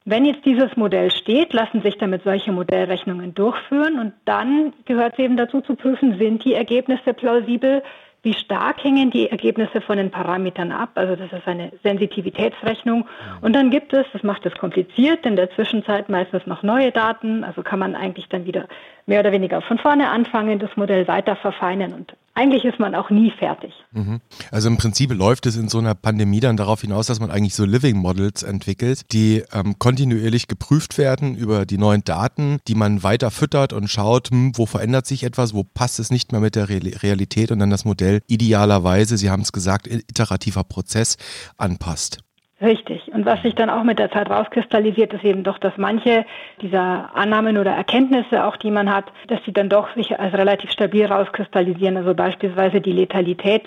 Wenn 0.04 0.24
jetzt 0.24 0.44
dieses 0.44 0.76
Modell 0.76 1.10
steht, 1.10 1.52
lassen 1.52 1.82
sich 1.82 1.98
damit 1.98 2.22
solche 2.24 2.52
Modellrechnungen 2.52 3.34
durchführen 3.34 3.98
und 3.98 4.14
dann 4.24 4.72
gehört 4.86 5.14
es 5.14 5.18
eben 5.18 5.36
dazu 5.36 5.60
zu 5.60 5.74
prüfen, 5.74 6.18
sind 6.18 6.44
die 6.44 6.54
Ergebnisse 6.54 7.12
plausibel, 7.12 7.82
wie 8.22 8.34
stark 8.34 8.84
hängen 8.84 9.10
die 9.10 9.30
Ergebnisse 9.30 9.80
von 9.80 9.96
den 9.96 10.10
Parametern 10.10 10.72
ab? 10.72 10.90
Also 10.94 11.16
das 11.16 11.32
ist 11.32 11.48
eine 11.48 11.72
Sensitivitätsrechnung. 11.82 13.06
Und 13.40 13.54
dann 13.54 13.70
gibt 13.70 13.94
es, 13.94 14.04
das 14.12 14.22
macht 14.22 14.44
es 14.44 14.52
kompliziert, 14.54 15.24
in 15.24 15.36
der 15.36 15.50
Zwischenzeit 15.52 16.10
meistens 16.10 16.46
noch 16.46 16.62
neue 16.62 16.92
Daten. 16.92 17.44
Also 17.44 17.62
kann 17.62 17.78
man 17.78 17.94
eigentlich 17.94 18.28
dann 18.28 18.44
wieder 18.44 18.68
mehr 19.06 19.20
oder 19.20 19.32
weniger 19.32 19.62
von 19.62 19.78
vorne 19.78 20.10
anfangen, 20.10 20.58
das 20.58 20.70
Modell 20.76 21.06
weiter 21.08 21.36
verfeinern 21.36 21.92
und 21.92 22.14
eigentlich 22.34 22.64
ist 22.64 22.78
man 22.78 22.94
auch 22.94 23.10
nie 23.10 23.30
fertig. 23.32 23.72
Mhm. 23.92 24.20
Also 24.50 24.68
im 24.68 24.78
Prinzip 24.78 25.12
läuft 25.12 25.46
es 25.46 25.56
in 25.56 25.68
so 25.68 25.78
einer 25.78 25.94
Pandemie 25.94 26.40
dann 26.40 26.56
darauf 26.56 26.80
hinaus, 26.80 27.06
dass 27.06 27.20
man 27.20 27.30
eigentlich 27.30 27.54
so 27.54 27.64
Living 27.64 27.98
Models 27.98 28.42
entwickelt, 28.42 29.12
die 29.12 29.42
ähm, 29.52 29.78
kontinuierlich 29.78 30.46
geprüft 30.46 30.96
werden 30.96 31.36
über 31.36 31.66
die 31.66 31.76
neuen 31.76 32.02
Daten, 32.02 32.58
die 32.68 32.76
man 32.76 33.02
weiter 33.02 33.30
füttert 33.30 33.72
und 33.72 33.88
schaut, 33.88 34.30
hm, 34.30 34.52
wo 34.54 34.64
verändert 34.64 35.06
sich 35.06 35.24
etwas, 35.24 35.54
wo 35.54 35.64
passt 35.64 35.98
es 35.98 36.10
nicht 36.10 36.32
mehr 36.32 36.40
mit 36.40 36.54
der 36.54 36.68
Realität 36.68 37.50
und 37.50 37.58
dann 37.58 37.70
das 37.70 37.84
Modell 37.84 38.22
idealerweise, 38.26 39.18
Sie 39.18 39.28
haben 39.28 39.42
es 39.42 39.52
gesagt, 39.52 39.86
iterativer 39.86 40.64
Prozess 40.64 41.16
anpasst. 41.58 42.20
Richtig. 42.62 43.10
Und 43.14 43.24
was 43.24 43.40
sich 43.40 43.54
dann 43.54 43.70
auch 43.70 43.84
mit 43.84 43.98
der 43.98 44.10
Zeit 44.10 44.28
rauskristallisiert, 44.28 45.14
ist 45.14 45.24
eben 45.24 45.44
doch, 45.44 45.56
dass 45.56 45.72
manche 45.78 46.26
dieser 46.60 47.10
Annahmen 47.16 47.56
oder 47.56 47.70
Erkenntnisse, 47.70 48.44
auch 48.44 48.56
die 48.56 48.70
man 48.70 48.94
hat, 48.94 49.06
dass 49.28 49.40
sie 49.46 49.52
dann 49.52 49.70
doch 49.70 49.94
sich 49.94 50.20
als 50.20 50.34
relativ 50.34 50.70
stabil 50.70 51.06
rauskristallisieren. 51.06 51.96
Also 51.96 52.14
beispielsweise 52.14 52.82
die 52.82 52.92
Letalität. 52.92 53.62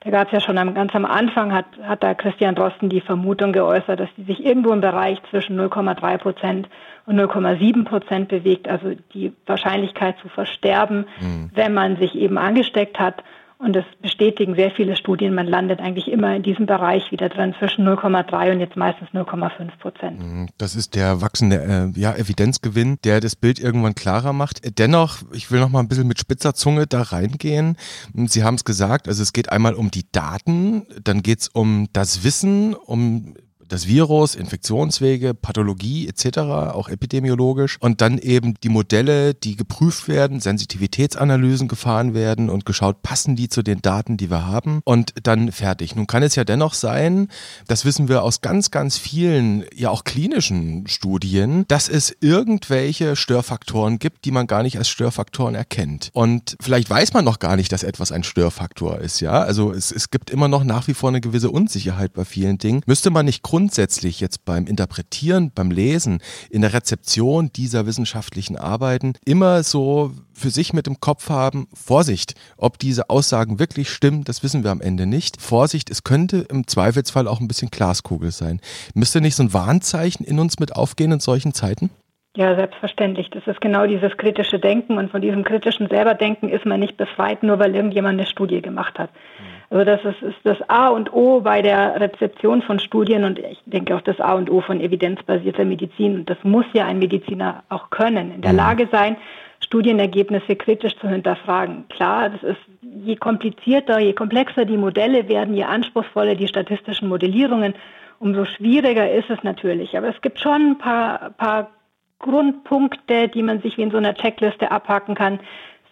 Da 0.00 0.10
gab 0.10 0.28
es 0.28 0.32
ja 0.32 0.40
schon 0.40 0.58
am, 0.58 0.74
ganz 0.74 0.94
am 0.94 1.04
Anfang, 1.04 1.52
hat, 1.52 1.66
hat 1.82 2.04
da 2.04 2.14
Christian 2.14 2.54
Drosten 2.54 2.88
die 2.88 3.00
Vermutung 3.00 3.52
geäußert, 3.52 3.98
dass 3.98 4.10
die 4.16 4.22
sich 4.22 4.44
irgendwo 4.44 4.72
im 4.72 4.80
Bereich 4.80 5.18
zwischen 5.30 5.58
0,3 5.58 6.18
Prozent 6.18 6.68
und 7.06 7.18
0,7 7.18 7.84
Prozent 7.84 8.28
bewegt. 8.28 8.68
Also 8.68 8.92
die 9.12 9.32
Wahrscheinlichkeit 9.46 10.16
zu 10.22 10.28
versterben, 10.28 11.06
mhm. 11.20 11.50
wenn 11.52 11.74
man 11.74 11.96
sich 11.96 12.14
eben 12.14 12.38
angesteckt 12.38 13.00
hat. 13.00 13.24
Und 13.58 13.74
das 13.74 13.84
bestätigen 14.02 14.54
sehr 14.54 14.70
viele 14.70 14.96
Studien. 14.96 15.34
Man 15.34 15.46
landet 15.46 15.80
eigentlich 15.80 16.08
immer 16.08 16.36
in 16.36 16.42
diesem 16.42 16.66
Bereich 16.66 17.10
wieder 17.10 17.30
drin, 17.30 17.54
zwischen 17.58 17.88
0,3 17.88 18.52
und 18.52 18.60
jetzt 18.60 18.76
meistens 18.76 19.08
0,5 19.10 19.78
Prozent. 19.78 20.20
Mhm, 20.20 20.48
das 20.58 20.76
ist 20.76 20.94
der 20.94 21.22
wachsende 21.22 21.92
äh, 21.96 21.98
ja, 21.98 22.14
Evidenzgewinn, 22.14 22.98
der 23.04 23.20
das 23.20 23.34
Bild 23.34 23.58
irgendwann 23.58 23.94
klarer 23.94 24.34
macht. 24.34 24.78
Dennoch, 24.78 25.22
ich 25.32 25.50
will 25.50 25.60
noch 25.60 25.70
mal 25.70 25.80
ein 25.80 25.88
bisschen 25.88 26.06
mit 26.06 26.18
spitzer 26.18 26.52
Zunge 26.52 26.86
da 26.86 27.00
reingehen. 27.00 27.76
Sie 28.12 28.44
haben 28.44 28.56
es 28.56 28.64
gesagt, 28.64 29.08
also 29.08 29.22
es 29.22 29.32
geht 29.32 29.50
einmal 29.50 29.72
um 29.72 29.90
die 29.90 30.04
Daten, 30.12 30.86
dann 31.02 31.22
geht 31.22 31.40
es 31.40 31.48
um 31.48 31.88
das 31.94 32.24
Wissen, 32.24 32.74
um 32.74 33.34
das 33.68 33.86
Virus, 33.86 34.34
Infektionswege, 34.34 35.34
Pathologie 35.34 36.08
etc., 36.08 36.38
auch 36.38 36.88
epidemiologisch 36.88 37.76
und 37.80 38.00
dann 38.00 38.18
eben 38.18 38.54
die 38.62 38.68
Modelle, 38.68 39.34
die 39.34 39.56
geprüft 39.56 40.08
werden, 40.08 40.40
Sensitivitätsanalysen 40.40 41.68
gefahren 41.68 42.14
werden 42.14 42.50
und 42.50 42.64
geschaut, 42.64 43.02
passen 43.02 43.36
die 43.36 43.48
zu 43.48 43.62
den 43.62 43.82
Daten, 43.82 44.16
die 44.16 44.30
wir 44.30 44.46
haben 44.46 44.80
und 44.84 45.12
dann 45.22 45.52
fertig. 45.52 45.96
Nun 45.96 46.06
kann 46.06 46.22
es 46.22 46.34
ja 46.34 46.44
dennoch 46.44 46.74
sein, 46.74 47.28
das 47.66 47.84
wissen 47.84 48.08
wir 48.08 48.22
aus 48.22 48.40
ganz, 48.40 48.70
ganz 48.70 48.98
vielen, 48.98 49.64
ja 49.74 49.90
auch 49.90 50.04
klinischen 50.04 50.86
Studien, 50.86 51.64
dass 51.68 51.88
es 51.88 52.16
irgendwelche 52.20 53.16
Störfaktoren 53.16 53.98
gibt, 53.98 54.24
die 54.24 54.30
man 54.30 54.46
gar 54.46 54.62
nicht 54.62 54.78
als 54.78 54.88
Störfaktoren 54.88 55.54
erkennt. 55.54 56.10
Und 56.12 56.56
vielleicht 56.60 56.88
weiß 56.90 57.12
man 57.12 57.24
noch 57.24 57.38
gar 57.38 57.56
nicht, 57.56 57.72
dass 57.72 57.82
etwas 57.82 58.12
ein 58.12 58.24
Störfaktor 58.24 58.98
ist, 59.00 59.20
ja. 59.20 59.42
Also 59.42 59.72
es, 59.72 59.92
es 59.92 60.10
gibt 60.10 60.30
immer 60.30 60.48
noch 60.48 60.64
nach 60.64 60.88
wie 60.88 60.94
vor 60.94 61.08
eine 61.08 61.20
gewisse 61.20 61.50
Unsicherheit 61.50 62.12
bei 62.12 62.24
vielen 62.24 62.58
Dingen. 62.58 62.82
Müsste 62.86 63.10
man 63.10 63.26
nicht 63.26 63.42
grundsätzlich 63.56 64.20
jetzt 64.20 64.44
beim 64.44 64.66
Interpretieren, 64.66 65.50
beim 65.54 65.70
Lesen, 65.70 66.18
in 66.50 66.60
der 66.60 66.74
Rezeption 66.74 67.48
dieser 67.56 67.86
wissenschaftlichen 67.86 68.58
Arbeiten 68.58 69.14
immer 69.24 69.62
so 69.62 70.10
für 70.34 70.50
sich 70.50 70.74
mit 70.74 70.86
dem 70.86 71.00
Kopf 71.00 71.30
haben, 71.30 71.66
Vorsicht, 71.72 72.34
ob 72.58 72.78
diese 72.78 73.08
Aussagen 73.08 73.58
wirklich 73.58 73.88
stimmen, 73.88 74.24
das 74.24 74.42
wissen 74.42 74.62
wir 74.62 74.70
am 74.72 74.82
Ende 74.82 75.06
nicht. 75.06 75.40
Vorsicht, 75.40 75.88
es 75.88 76.04
könnte 76.04 76.46
im 76.50 76.66
Zweifelsfall 76.66 77.26
auch 77.26 77.40
ein 77.40 77.48
bisschen 77.48 77.70
Glaskugel 77.70 78.30
sein. 78.30 78.60
Müsste 78.92 79.22
nicht 79.22 79.36
so 79.36 79.44
ein 79.44 79.54
Warnzeichen 79.54 80.26
in 80.26 80.38
uns 80.38 80.58
mit 80.58 80.76
aufgehen 80.76 81.12
in 81.12 81.20
solchen 81.20 81.54
Zeiten? 81.54 81.88
Ja, 82.36 82.56
selbstverständlich. 82.56 83.30
Das 83.30 83.46
ist 83.46 83.62
genau 83.62 83.86
dieses 83.86 84.14
kritische 84.18 84.58
Denken 84.58 84.98
und 84.98 85.10
von 85.10 85.22
diesem 85.22 85.44
kritischen 85.44 85.88
Selberdenken 85.88 86.50
ist 86.50 86.66
man 86.66 86.80
nicht 86.80 86.98
befreit, 86.98 87.42
nur 87.42 87.58
weil 87.58 87.74
irgendjemand 87.74 88.18
eine 88.18 88.28
Studie 88.28 88.60
gemacht 88.60 88.98
hat. 88.98 89.08
Mhm. 89.10 89.55
Also 89.70 89.84
das 89.84 90.04
ist, 90.04 90.22
ist 90.22 90.38
das 90.44 90.58
A 90.68 90.88
und 90.88 91.12
O 91.12 91.40
bei 91.40 91.60
der 91.60 92.00
Rezeption 92.00 92.62
von 92.62 92.78
Studien 92.78 93.24
und 93.24 93.38
ich 93.38 93.60
denke 93.66 93.96
auch 93.96 94.00
das 94.00 94.20
A 94.20 94.34
und 94.34 94.50
O 94.50 94.60
von 94.60 94.80
evidenzbasierter 94.80 95.64
Medizin. 95.64 96.16
Und 96.16 96.30
das 96.30 96.38
muss 96.44 96.66
ja 96.72 96.86
ein 96.86 96.98
Mediziner 96.98 97.64
auch 97.68 97.90
können, 97.90 98.32
in 98.32 98.42
der 98.42 98.52
mhm. 98.52 98.58
Lage 98.58 98.88
sein, 98.92 99.16
Studienergebnisse 99.60 100.54
kritisch 100.54 100.96
zu 100.98 101.08
hinterfragen. 101.08 101.88
Klar, 101.88 102.30
das 102.30 102.42
ist 102.42 102.60
je 102.82 103.16
komplizierter, 103.16 103.98
je 103.98 104.12
komplexer 104.12 104.64
die 104.64 104.76
Modelle 104.76 105.28
werden, 105.28 105.54
je 105.54 105.64
anspruchsvoller 105.64 106.34
die 106.34 106.46
statistischen 106.46 107.08
Modellierungen, 107.08 107.74
umso 108.18 108.44
schwieriger 108.44 109.10
ist 109.10 109.30
es 109.30 109.42
natürlich. 109.42 109.96
Aber 109.96 110.08
es 110.08 110.20
gibt 110.20 110.38
schon 110.40 110.70
ein 110.70 110.78
paar, 110.78 111.30
paar 111.30 111.70
Grundpunkte, 112.18 113.28
die 113.28 113.42
man 113.42 113.60
sich 113.60 113.76
wie 113.76 113.82
in 113.82 113.90
so 113.90 113.98
einer 113.98 114.14
Checkliste 114.14 114.70
abhaken 114.70 115.14
kann, 115.14 115.40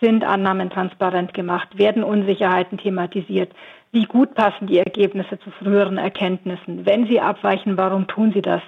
sind 0.04 0.22
Annahmen 0.22 0.68
transparent 0.68 1.32
gemacht? 1.32 1.78
Werden 1.78 2.04
Unsicherheiten 2.04 2.78
thematisiert? 2.78 3.50
Wie 3.92 4.04
gut 4.04 4.34
passen 4.34 4.66
die 4.66 4.78
Ergebnisse 4.78 5.38
zu 5.38 5.50
früheren 5.50 5.96
Erkenntnissen? 5.96 6.84
Wenn 6.84 7.06
sie 7.06 7.20
abweichen, 7.20 7.76
warum 7.78 8.06
tun 8.06 8.32
sie 8.32 8.42
das? 8.42 8.60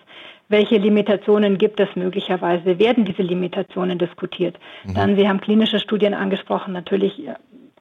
Welche 0.49 0.77
Limitationen 0.77 1.59
gibt 1.59 1.81
es 1.81 1.89
möglicherweise? 1.97 2.79
Werden 2.79 3.05
diese 3.05 3.23
Limitationen 3.23 3.99
diskutiert? 3.99 4.57
Mhm. 4.85 4.95
Dann, 4.95 5.17
Sie 5.17 5.29
haben 5.29 5.41
klinische 5.41 5.81
Studien 5.81 6.15
angesprochen, 6.15 6.73
natürlich 6.73 7.21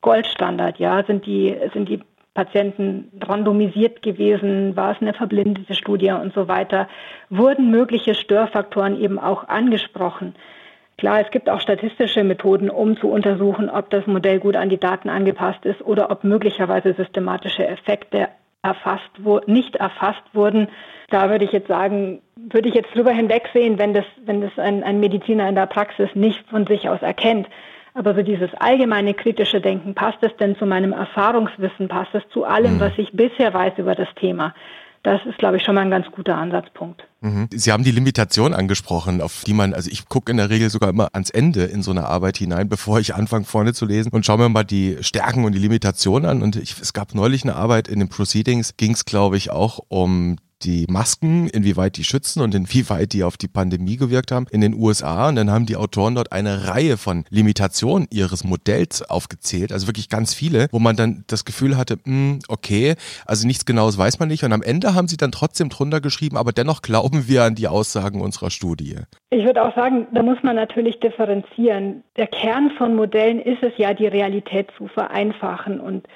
Goldstandard, 0.02 0.80
ja, 0.80 1.04
sind 1.04 1.26
die, 1.26 1.56
sind 1.74 1.88
die 1.88 2.00
Patienten 2.34 3.12
randomisiert 3.22 4.02
gewesen, 4.02 4.76
war 4.76 4.92
es 4.92 5.02
eine 5.02 5.14
verblindete 5.14 5.74
Studie 5.74 6.12
und 6.12 6.34
so 6.34 6.48
weiter, 6.48 6.88
wurden 7.30 7.72
mögliche 7.72 8.16
Störfaktoren 8.16 9.00
eben 9.00 9.20
auch 9.20 9.48
angesprochen. 9.48 10.36
Klar, 10.98 11.22
es 11.22 11.32
gibt 11.32 11.50
auch 11.50 11.60
statistische 11.60 12.24
Methoden, 12.24 12.70
um 12.70 12.98
zu 12.98 13.10
untersuchen, 13.10 13.70
ob 13.70 13.90
das 13.90 14.08
Modell 14.08 14.40
gut 14.40 14.56
an 14.56 14.70
die 14.70 14.80
Daten 14.80 15.10
angepasst 15.10 15.66
ist 15.66 15.82
oder 15.82 16.10
ob 16.10 16.24
möglicherweise 16.24 16.94
systematische 16.94 17.68
Effekte 17.68 18.30
erfasst 18.66 19.12
nicht 19.48 19.76
erfasst 19.76 20.24
wurden. 20.34 20.70
Da 21.10 21.30
würde 21.30 21.46
ich 21.46 21.52
jetzt 21.52 21.68
sagen, 21.68 22.22
würde 22.36 22.70
ich 22.70 22.76
jetzt 22.76 22.96
drüber 22.96 23.12
hinwegsehen, 23.12 23.78
wenn 23.78 23.94
das, 23.94 24.06
wenn 24.26 24.42
das 24.42 24.58
ein, 24.58 24.84
ein 24.84 25.00
Mediziner 25.00 25.48
in 25.48 25.56
der 25.56 25.68
Praxis 25.68 26.10
nicht 26.16 26.48
von 26.50 26.66
sich 26.66 26.90
aus 26.90 27.02
erkennt. 27.02 27.48
Aber 27.94 28.16
so 28.16 28.24
dieses 28.24 28.54
allgemeine 28.56 29.14
kritische 29.14 29.62
Denken, 29.62 29.94
passt 29.94 30.18
es 30.22 30.36
denn 30.38 30.58
zu 30.58 30.66
meinem 30.66 30.92
Erfahrungswissen, 30.94 31.88
passt 31.88 32.14
es 32.14 32.28
zu 32.30 32.44
allem, 32.44 32.76
mhm. 32.76 32.80
was 32.80 32.98
ich 32.98 33.12
bisher 33.14 33.54
weiß 33.54 33.74
über 33.78 33.96
das 33.96 34.14
Thema? 34.16 34.54
Das 35.06 35.22
ist, 35.28 35.38
glaube 35.38 35.58
ich, 35.58 35.64
schon 35.64 35.76
mal 35.76 35.82
ein 35.82 35.92
ganz 35.92 36.08
guter 36.12 36.36
Ansatzpunkt. 36.36 37.04
Mhm. 37.22 37.48
Sie 37.54 37.72
haben 37.72 37.84
die 37.84 37.92
Limitation 37.92 38.56
angesprochen, 38.56 39.22
auf 39.22 39.44
die 39.46 39.54
man, 39.54 39.76
also 39.76 39.88
ich 39.92 40.10
gucke 40.10 40.32
in 40.32 40.38
der 40.38 40.50
Regel 40.50 40.72
sogar 40.72 40.90
immer 40.90 41.10
ans 41.14 41.30
Ende 41.30 41.66
in 41.66 41.84
so 41.84 41.92
eine 41.92 42.08
Arbeit 42.08 42.38
hinein, 42.38 42.68
bevor 42.76 43.00
ich 43.00 43.14
anfange 43.14 43.46
vorne 43.46 43.74
zu 43.74 43.86
lesen 43.86 44.10
und 44.12 44.26
schaue 44.26 44.40
mir 44.40 44.50
mal 44.50 44.64
die 44.64 44.98
Stärken 45.02 45.46
und 45.46 45.52
die 45.52 45.60
Limitationen 45.60 46.28
an. 46.28 46.42
Und 46.42 46.56
ich, 46.56 46.82
es 46.82 46.92
gab 46.94 47.14
neulich 47.14 47.44
eine 47.44 47.56
Arbeit 47.56 47.88
in 47.88 48.00
den 48.00 48.10
Proceedings, 48.10 48.78
ging 48.78 48.94
es, 48.94 49.06
glaube 49.06 49.38
ich, 49.38 49.52
auch 49.52 49.78
um 49.90 50.38
die 50.66 50.86
Masken, 50.90 51.48
inwieweit 51.48 51.98
die 51.98 52.04
schützen 52.04 52.42
und 52.42 52.56
inwieweit 52.56 53.14
die 53.14 53.24
auf 53.24 53.38
die 53.38 53.48
Pandemie 53.48 53.98
gewirkt 53.98 54.32
haben 54.32 54.48
in 54.52 54.62
den 54.62 54.74
USA. 54.74 55.30
Und 55.30 55.36
dann 55.36 55.52
haben 55.52 55.66
die 55.66 55.76
Autoren 55.76 56.16
dort 56.16 56.32
eine 56.32 56.68
Reihe 56.68 56.98
von 56.98 57.26
Limitationen 57.30 58.08
ihres 58.12 58.44
Modells 58.44 59.02
aufgezählt, 59.02 59.72
also 59.72 59.88
wirklich 59.88 60.10
ganz 60.10 60.34
viele, 60.34 60.68
wo 60.72 60.80
man 60.80 60.96
dann 60.96 61.24
das 61.28 61.46
Gefühl 61.46 61.78
hatte, 61.78 61.98
mh, 62.04 62.04
hm, 62.06 62.40
okay, 62.48 62.96
also 63.26 63.48
nichts 63.48 63.66
Genaues 63.66 63.98
weiß 63.98 64.20
man 64.20 64.30
nicht. 64.30 64.44
Und 64.44 64.54
am 64.54 64.62
Ende 64.62 64.96
haben 64.96 65.08
sie 65.08 65.18
dann 65.18 65.32
trotzdem 65.32 65.70
drunter 65.70 66.02
geschrieben, 66.02 66.38
aber 66.38 66.52
dennoch 66.52 66.82
glauben 66.82 67.28
wir 67.28 67.44
an 67.44 67.56
die 67.56 67.68
Aussagen 67.68 68.22
unserer 68.22 68.50
Studie. 68.50 68.98
Ich 69.30 69.46
würde 69.46 69.64
auch 69.64 69.76
sagen, 69.76 70.08
da 70.14 70.24
muss 70.24 70.38
man 70.44 70.56
natürlich 70.56 71.00
differenzieren. 71.00 72.04
Der 72.18 72.28
Kern 72.28 72.72
von 72.78 72.96
Modellen 72.96 73.40
ist 73.40 73.62
es 73.62 73.74
ja, 73.78 73.94
die 73.94 74.08
Realität 74.08 74.70
zu 74.78 74.88
vereinfachen 74.88 75.80
und 75.80 76.08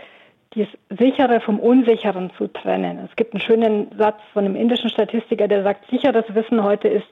das 0.56 0.68
Sichere 0.98 1.42
vom 1.42 1.60
Unsicheren 1.60 2.32
zu 2.38 2.48
trennen. 2.48 3.08
Es 3.08 3.16
gibt 3.16 3.34
einen 3.34 3.42
schönen 3.42 3.92
Satz 3.98 4.20
von 4.34 4.46
einem 4.46 4.56
indischen 4.56 4.90
Statistiker, 4.90 5.48
der 5.48 5.64
sagt, 5.64 5.90
sicheres 5.90 6.26
Wissen 6.34 6.64
heute 6.64 6.88
ist 6.88 7.06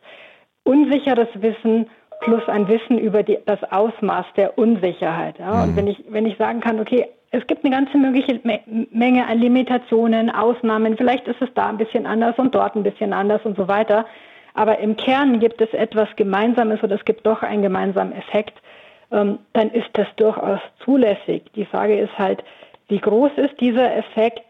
unsicheres 0.64 1.30
Wissen 1.36 1.88
plus 2.22 2.48
ein 2.48 2.68
Wissen 2.68 2.98
über 2.98 3.22
die, 3.24 3.38
das 3.46 3.64
Ausmaß 3.72 4.26
der 4.36 4.58
Unsicherheit. 4.58 5.38
Ja? 5.38 5.64
Und 5.64 5.72
mhm. 5.72 5.76
wenn 5.76 5.88
ich, 5.88 6.04
wenn 6.10 6.26
ich 6.26 6.38
sagen 6.38 6.62
kann, 6.62 6.80
okay, 6.80 7.08
es 7.32 7.46
gibt 7.46 7.64
eine 7.64 7.76
ganze 7.76 7.98
mögliche 7.98 8.40
Menge 8.92 9.28
an 9.28 9.38
Limitationen, 9.38 10.30
Ausnahmen, 10.30 10.98
vielleicht 10.98 11.28
ist 11.28 11.42
es 11.42 11.50
da 11.54 11.68
ein 11.68 11.78
bisschen 11.78 12.06
anders 12.06 12.38
und 12.38 12.56
dort 12.56 12.76
ein 12.76 12.84
bisschen 12.84 13.14
anders 13.14 13.42
und 13.44 13.58
so 13.58 13.68
weiter. 13.68 14.06
Aber 14.54 14.80
im 14.80 14.96
Kern 14.96 15.40
gibt 15.40 15.62
es 15.62 15.72
etwas 15.74 16.08
Gemeinsames 16.16 16.82
oder 16.82 16.96
es 16.96 17.06
gibt 17.06 17.26
doch 17.26 17.44
einen 17.44 17.62
gemeinsamen 17.62 18.14
Effekt, 18.14 18.58
ähm, 19.12 19.40
dann 19.54 19.70
ist 19.72 19.90
das 19.94 20.08
durchaus 20.16 20.60
zulässig. 20.84 21.44
Die 21.56 21.66
Frage 21.66 22.00
ist 22.00 22.18
halt, 22.18 22.44
wie 22.90 23.00
groß 23.00 23.32
ist 23.38 23.60
dieser 23.60 23.96
Effekt? 23.96 24.44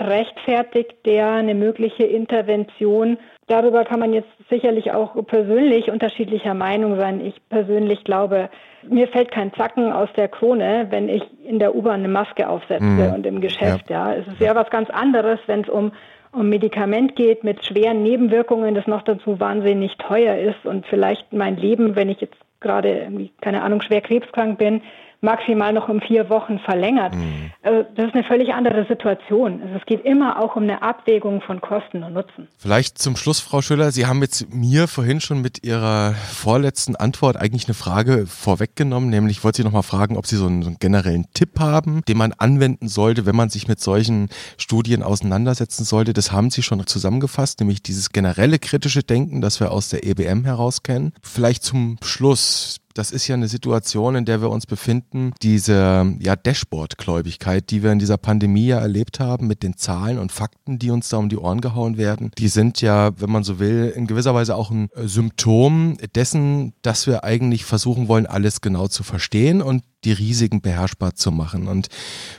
Rechtfertigt 0.00 0.94
der 1.04 1.30
eine 1.30 1.54
mögliche 1.54 2.04
Intervention? 2.04 3.18
Darüber 3.46 3.84
kann 3.84 4.00
man 4.00 4.12
jetzt 4.12 4.30
sicherlich 4.48 4.92
auch 4.92 5.14
persönlich 5.26 5.90
unterschiedlicher 5.90 6.54
Meinung 6.54 6.98
sein. 6.98 7.20
Ich 7.24 7.34
persönlich 7.50 8.02
glaube, 8.02 8.48
mir 8.88 9.08
fällt 9.08 9.30
kein 9.30 9.52
Zacken 9.54 9.92
aus 9.92 10.08
der 10.16 10.28
Krone, 10.28 10.86
wenn 10.90 11.08
ich 11.08 11.22
in 11.44 11.58
der 11.58 11.74
U-Bahn 11.74 12.00
eine 12.00 12.08
Maske 12.08 12.48
aufsetze 12.48 12.82
mhm. 12.82 13.12
und 13.14 13.26
im 13.26 13.40
Geschäft. 13.40 13.90
Ja. 13.90 14.12
ja. 14.12 14.20
Es 14.20 14.26
ist 14.26 14.40
ja 14.40 14.54
was 14.54 14.70
ganz 14.70 14.88
anderes, 14.90 15.38
wenn 15.46 15.60
es 15.60 15.68
um, 15.68 15.92
um 16.32 16.48
Medikament 16.48 17.14
geht 17.14 17.44
mit 17.44 17.64
schweren 17.64 18.02
Nebenwirkungen, 18.02 18.74
das 18.74 18.86
noch 18.86 19.02
dazu 19.02 19.38
wahnsinnig 19.38 19.96
teuer 19.98 20.36
ist 20.36 20.64
und 20.64 20.86
vielleicht 20.86 21.32
mein 21.32 21.56
Leben, 21.56 21.94
wenn 21.94 22.08
ich 22.08 22.20
jetzt 22.20 22.38
gerade, 22.60 23.08
keine 23.40 23.62
Ahnung, 23.62 23.82
schwer 23.82 24.00
krebskrank 24.00 24.58
bin, 24.58 24.82
maximal 25.22 25.72
noch 25.72 25.88
um 25.88 26.00
vier 26.00 26.28
Wochen 26.28 26.58
verlängert. 26.58 27.14
Mhm. 27.14 27.52
Also 27.62 27.88
das 27.94 28.06
ist 28.06 28.14
eine 28.14 28.24
völlig 28.24 28.52
andere 28.52 28.86
Situation. 28.86 29.62
Also 29.62 29.76
es 29.76 29.86
geht 29.86 30.04
immer 30.04 30.42
auch 30.42 30.56
um 30.56 30.64
eine 30.64 30.82
Abwägung 30.82 31.40
von 31.40 31.60
Kosten 31.60 32.02
und 32.02 32.12
Nutzen. 32.12 32.48
Vielleicht 32.58 32.98
zum 32.98 33.16
Schluss, 33.16 33.40
Frau 33.40 33.62
Schüller, 33.62 33.92
Sie 33.92 34.06
haben 34.06 34.20
jetzt 34.20 34.52
mir 34.52 34.88
vorhin 34.88 35.20
schon 35.20 35.40
mit 35.40 35.64
Ihrer 35.64 36.14
vorletzten 36.14 36.96
Antwort 36.96 37.36
eigentlich 37.36 37.66
eine 37.66 37.74
Frage 37.74 38.26
vorweggenommen, 38.26 39.10
nämlich 39.10 39.38
ich 39.38 39.44
wollte 39.44 39.58
Sie 39.58 39.64
nochmal 39.64 39.84
fragen, 39.84 40.16
ob 40.16 40.26
Sie 40.26 40.36
so 40.36 40.46
einen, 40.46 40.62
so 40.62 40.68
einen 40.68 40.78
generellen 40.80 41.26
Tipp 41.34 41.60
haben, 41.60 42.02
den 42.08 42.18
man 42.18 42.32
anwenden 42.32 42.88
sollte, 42.88 43.24
wenn 43.24 43.36
man 43.36 43.48
sich 43.48 43.68
mit 43.68 43.80
solchen 43.80 44.28
Studien 44.58 45.04
auseinandersetzen 45.04 45.84
sollte. 45.84 46.12
Das 46.12 46.32
haben 46.32 46.50
Sie 46.50 46.62
schon 46.62 46.84
zusammengefasst, 46.84 47.60
nämlich 47.60 47.82
dieses 47.82 48.10
generelle 48.10 48.58
kritische 48.58 49.04
Denken, 49.04 49.40
das 49.40 49.60
wir 49.60 49.70
aus 49.70 49.88
der 49.88 50.04
EBM 50.04 50.44
heraus 50.44 50.82
kennen. 50.82 51.12
Vielleicht 51.22 51.62
zum 51.62 51.96
Schluss 52.02 52.80
das 52.94 53.10
ist 53.10 53.26
ja 53.28 53.34
eine 53.34 53.48
Situation, 53.48 54.14
in 54.14 54.24
der 54.24 54.40
wir 54.40 54.50
uns 54.50 54.66
befinden, 54.66 55.32
diese 55.42 56.14
ja, 56.20 56.36
Dashboard-Gläubigkeit, 56.36 57.70
die 57.70 57.82
wir 57.82 57.92
in 57.92 57.98
dieser 57.98 58.18
Pandemie 58.18 58.66
ja 58.66 58.78
erlebt 58.78 59.20
haben, 59.20 59.46
mit 59.46 59.62
den 59.62 59.76
Zahlen 59.76 60.18
und 60.18 60.32
Fakten, 60.32 60.78
die 60.78 60.90
uns 60.90 61.08
da 61.08 61.18
um 61.18 61.28
die 61.28 61.36
Ohren 61.36 61.60
gehauen 61.60 61.96
werden, 61.96 62.30
die 62.38 62.48
sind 62.48 62.80
ja, 62.80 63.10
wenn 63.20 63.30
man 63.30 63.44
so 63.44 63.58
will, 63.58 63.92
in 63.94 64.06
gewisser 64.06 64.34
Weise 64.34 64.56
auch 64.56 64.70
ein 64.70 64.88
Symptom 64.96 65.96
dessen, 66.14 66.74
dass 66.82 67.06
wir 67.06 67.24
eigentlich 67.24 67.64
versuchen 67.64 68.08
wollen, 68.08 68.26
alles 68.26 68.60
genau 68.60 68.88
zu 68.88 69.02
verstehen 69.02 69.62
und 69.62 69.84
die 70.04 70.12
Risiken 70.12 70.60
beherrschbar 70.60 71.14
zu 71.14 71.30
machen. 71.30 71.68
Und 71.68 71.88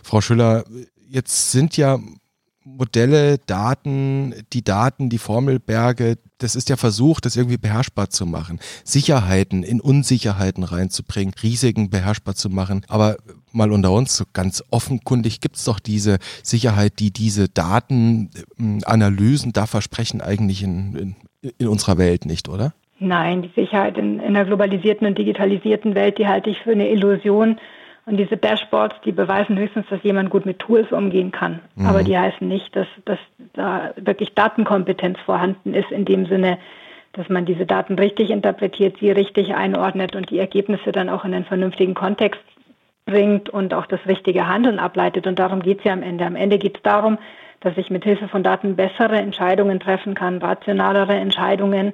Frau 0.03 0.21
Schüller, 0.21 0.63
jetzt 1.07 1.51
sind 1.51 1.77
ja 1.77 1.99
Modelle, 2.65 3.37
Daten, 3.39 4.33
die 4.53 4.63
Daten, 4.63 5.09
die 5.09 5.17
Formelberge, 5.17 6.17
das 6.37 6.55
ist 6.55 6.69
ja 6.69 6.75
Versuch, 6.75 7.19
das 7.19 7.35
irgendwie 7.35 7.57
beherrschbar 7.57 8.09
zu 8.09 8.25
machen. 8.25 8.59
Sicherheiten 8.83 9.63
in 9.63 9.81
Unsicherheiten 9.81 10.63
reinzubringen, 10.63 11.33
Risiken 11.41 11.89
beherrschbar 11.89 12.35
zu 12.35 12.49
machen. 12.49 12.85
Aber 12.87 13.17
mal 13.51 13.71
unter 13.71 13.91
uns, 13.91 14.17
so 14.17 14.25
ganz 14.33 14.63
offenkundig 14.71 15.41
gibt's 15.41 15.65
doch 15.65 15.79
diese 15.79 16.17
Sicherheit, 16.41 16.99
die 16.99 17.11
diese 17.11 17.49
Datenanalysen 17.49 19.53
da 19.53 19.65
versprechen, 19.65 20.21
eigentlich 20.21 20.63
in, 20.63 21.15
in, 21.41 21.51
in 21.57 21.67
unserer 21.67 21.97
Welt 21.97 22.25
nicht, 22.25 22.49
oder? 22.49 22.73
Nein, 22.99 23.41
die 23.41 23.51
Sicherheit 23.55 23.97
in, 23.97 24.19
in 24.19 24.35
einer 24.35 24.45
globalisierten 24.45 25.07
und 25.07 25.17
digitalisierten 25.17 25.95
Welt, 25.95 26.17
die 26.17 26.27
halte 26.27 26.49
ich 26.49 26.59
für 26.59 26.71
eine 26.71 26.89
Illusion. 26.89 27.59
Und 28.05 28.17
diese 28.17 28.35
Dashboards, 28.35 28.95
die 29.05 29.13
beweisen 29.13 29.57
höchstens, 29.57 29.85
dass 29.89 30.03
jemand 30.03 30.29
gut 30.29 30.45
mit 30.45 30.59
Tools 30.59 30.91
umgehen 30.91 31.31
kann. 31.31 31.59
Mhm. 31.75 31.85
Aber 31.85 32.03
die 32.03 32.17
heißen 32.17 32.45
nicht, 32.45 32.75
dass, 32.75 32.87
dass 33.05 33.19
da 33.53 33.93
wirklich 33.95 34.33
Datenkompetenz 34.33 35.19
vorhanden 35.21 35.73
ist 35.73 35.89
in 35.91 36.03
dem 36.03 36.25
Sinne, 36.25 36.57
dass 37.13 37.29
man 37.29 37.45
diese 37.45 37.65
Daten 37.65 37.93
richtig 37.93 38.29
interpretiert, 38.29 38.97
sie 38.99 39.11
richtig 39.11 39.55
einordnet 39.55 40.15
und 40.15 40.29
die 40.29 40.39
Ergebnisse 40.39 40.91
dann 40.91 41.09
auch 41.09 41.23
in 41.23 41.33
einen 41.33 41.45
vernünftigen 41.45 41.93
Kontext 41.93 42.41
bringt 43.05 43.49
und 43.49 43.73
auch 43.73 43.85
das 43.85 43.99
richtige 44.05 44.47
Handeln 44.47 44.79
ableitet. 44.79 45.27
Und 45.27 45.39
darum 45.39 45.61
geht 45.61 45.79
es 45.79 45.85
ja 45.85 45.93
am 45.93 46.03
Ende. 46.03 46.25
Am 46.25 46.35
Ende 46.35 46.57
geht 46.57 46.77
es 46.77 46.83
darum, 46.83 47.17
dass 47.61 47.77
ich 47.77 47.89
mit 47.89 48.03
Hilfe 48.03 48.27
von 48.27 48.43
Daten 48.43 48.75
bessere 48.75 49.17
Entscheidungen 49.17 49.79
treffen 49.79 50.15
kann, 50.15 50.39
rationalere 50.39 51.13
Entscheidungen, 51.13 51.93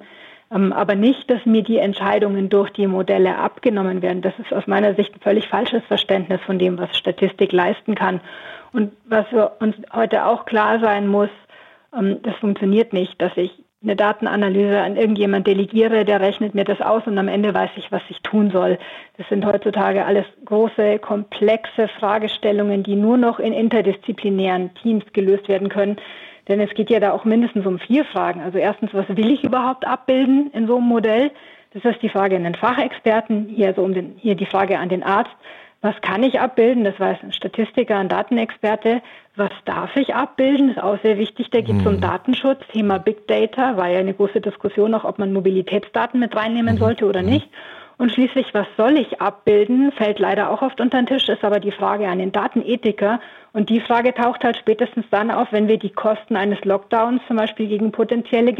aber 0.49 0.95
nicht, 0.95 1.29
dass 1.29 1.45
mir 1.45 1.61
die 1.61 1.77
Entscheidungen 1.77 2.49
durch 2.49 2.71
die 2.71 2.87
Modelle 2.87 3.37
abgenommen 3.37 4.01
werden. 4.01 4.21
Das 4.21 4.33
ist 4.39 4.51
aus 4.51 4.65
meiner 4.65 4.95
Sicht 4.95 5.13
ein 5.13 5.21
völlig 5.21 5.47
falsches 5.47 5.83
Verständnis 5.87 6.41
von 6.45 6.57
dem, 6.57 6.77
was 6.79 6.97
Statistik 6.97 7.51
leisten 7.51 7.95
kann. 7.95 8.19
Und 8.71 8.91
was 9.05 9.25
uns 9.59 9.75
heute 9.93 10.25
auch 10.25 10.45
klar 10.45 10.79
sein 10.79 11.07
muss, 11.07 11.29
ähm, 11.97 12.19
das 12.23 12.35
funktioniert 12.37 12.93
nicht, 12.93 13.21
dass 13.21 13.35
ich 13.35 13.51
eine 13.81 13.95
Datenanalyse 13.95 14.81
an 14.81 14.97
irgendjemand 14.97 15.47
delegiere, 15.47 16.03
der 16.03 16.19
rechnet 16.19 16.53
mir 16.53 16.65
das 16.65 16.81
aus 16.81 17.03
und 17.07 17.17
am 17.17 17.29
Ende 17.29 17.53
weiß 17.53 17.69
ich, 17.77 17.89
was 17.91 18.01
ich 18.09 18.21
tun 18.21 18.51
soll. 18.51 18.77
Das 19.17 19.27
sind 19.29 19.45
heutzutage 19.45 20.05
alles 20.05 20.25
große, 20.43 20.99
komplexe 20.99 21.87
Fragestellungen, 21.99 22.83
die 22.83 22.95
nur 22.95 23.17
noch 23.17 23.39
in 23.39 23.53
interdisziplinären 23.53 24.73
Teams 24.81 25.05
gelöst 25.13 25.47
werden 25.47 25.69
können. 25.69 25.95
Denn 26.49 26.59
es 26.59 26.73
geht 26.73 26.89
ja 26.89 26.99
da 26.99 27.13
auch 27.13 27.23
mindestens 27.25 27.65
um 27.65 27.79
vier 27.79 28.03
Fragen. 28.03 28.41
Also 28.41 28.57
erstens, 28.57 28.93
was 28.93 29.07
will 29.07 29.31
ich 29.31 29.43
überhaupt 29.43 29.87
abbilden 29.87 30.49
in 30.51 30.67
so 30.67 30.77
einem 30.77 30.87
Modell? 30.87 31.31
Das 31.73 31.85
ist 31.85 32.01
die 32.01 32.09
Frage 32.09 32.35
an 32.35 32.43
den 32.43 32.55
Fachexperten, 32.55 33.47
hier, 33.47 33.73
so 33.75 33.83
um 33.83 33.93
den, 33.93 34.15
hier 34.17 34.35
die 34.35 34.47
Frage 34.47 34.79
an 34.79 34.89
den 34.89 35.03
Arzt. 35.03 35.31
Was 35.81 35.95
kann 36.01 36.23
ich 36.23 36.39
abbilden? 36.41 36.83
Das 36.83 36.99
weiß 36.99 37.19
ein 37.23 37.31
Statistiker, 37.31 37.97
ein 37.97 38.09
Datenexperte. 38.09 39.01
Was 39.35 39.51
darf 39.63 39.95
ich 39.95 40.13
abbilden? 40.13 40.69
Das 40.69 40.77
ist 40.77 40.83
auch 40.83 41.01
sehr 41.03 41.17
wichtig. 41.17 41.51
Da 41.51 41.61
geht 41.61 41.79
es 41.79 41.85
um 41.85 41.95
mhm. 41.95 42.01
Datenschutz. 42.01 42.59
Thema 42.73 42.97
Big 42.97 43.27
Data 43.27 43.77
war 43.77 43.87
ja 43.87 43.99
eine 43.99 44.13
große 44.13 44.41
Diskussion 44.41 44.93
auch, 44.93 45.05
ob 45.05 45.19
man 45.19 45.31
Mobilitätsdaten 45.31 46.19
mit 46.19 46.35
reinnehmen 46.35 46.75
mhm. 46.75 46.79
sollte 46.79 47.05
oder 47.05 47.21
mhm. 47.21 47.29
nicht. 47.29 47.49
Und 47.99 48.13
schließlich, 48.13 48.53
was 48.53 48.65
soll 48.77 48.97
ich 48.97 49.19
abbilden, 49.19 49.91
fällt 49.91 50.19
leider 50.19 50.51
auch 50.51 50.61
oft 50.61 50.79
unter 50.79 51.01
den 51.01 51.05
Tisch, 51.05 51.27
ist 51.27 51.43
aber 51.43 51.59
die 51.59 51.73
Frage 51.73 52.07
an 52.07 52.19
den 52.19 52.31
Datenethiker. 52.31 53.19
Und 53.51 53.69
die 53.69 53.81
Frage 53.81 54.13
taucht 54.13 54.45
halt 54.45 54.55
spätestens 54.55 55.05
dann 55.11 55.29
auf, 55.29 55.51
wenn 55.51 55.67
wir 55.67 55.77
die 55.77 55.89
Kosten 55.89 56.37
eines 56.37 56.63
Lockdowns 56.63 57.21
zum 57.27 57.35
Beispiel 57.35 57.67
gegen 57.67 57.91
potenzielle, 57.91 58.53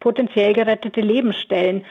potenziell 0.00 0.54
gerettete 0.54 1.02
Leben 1.02 1.34
stellen. 1.34 1.84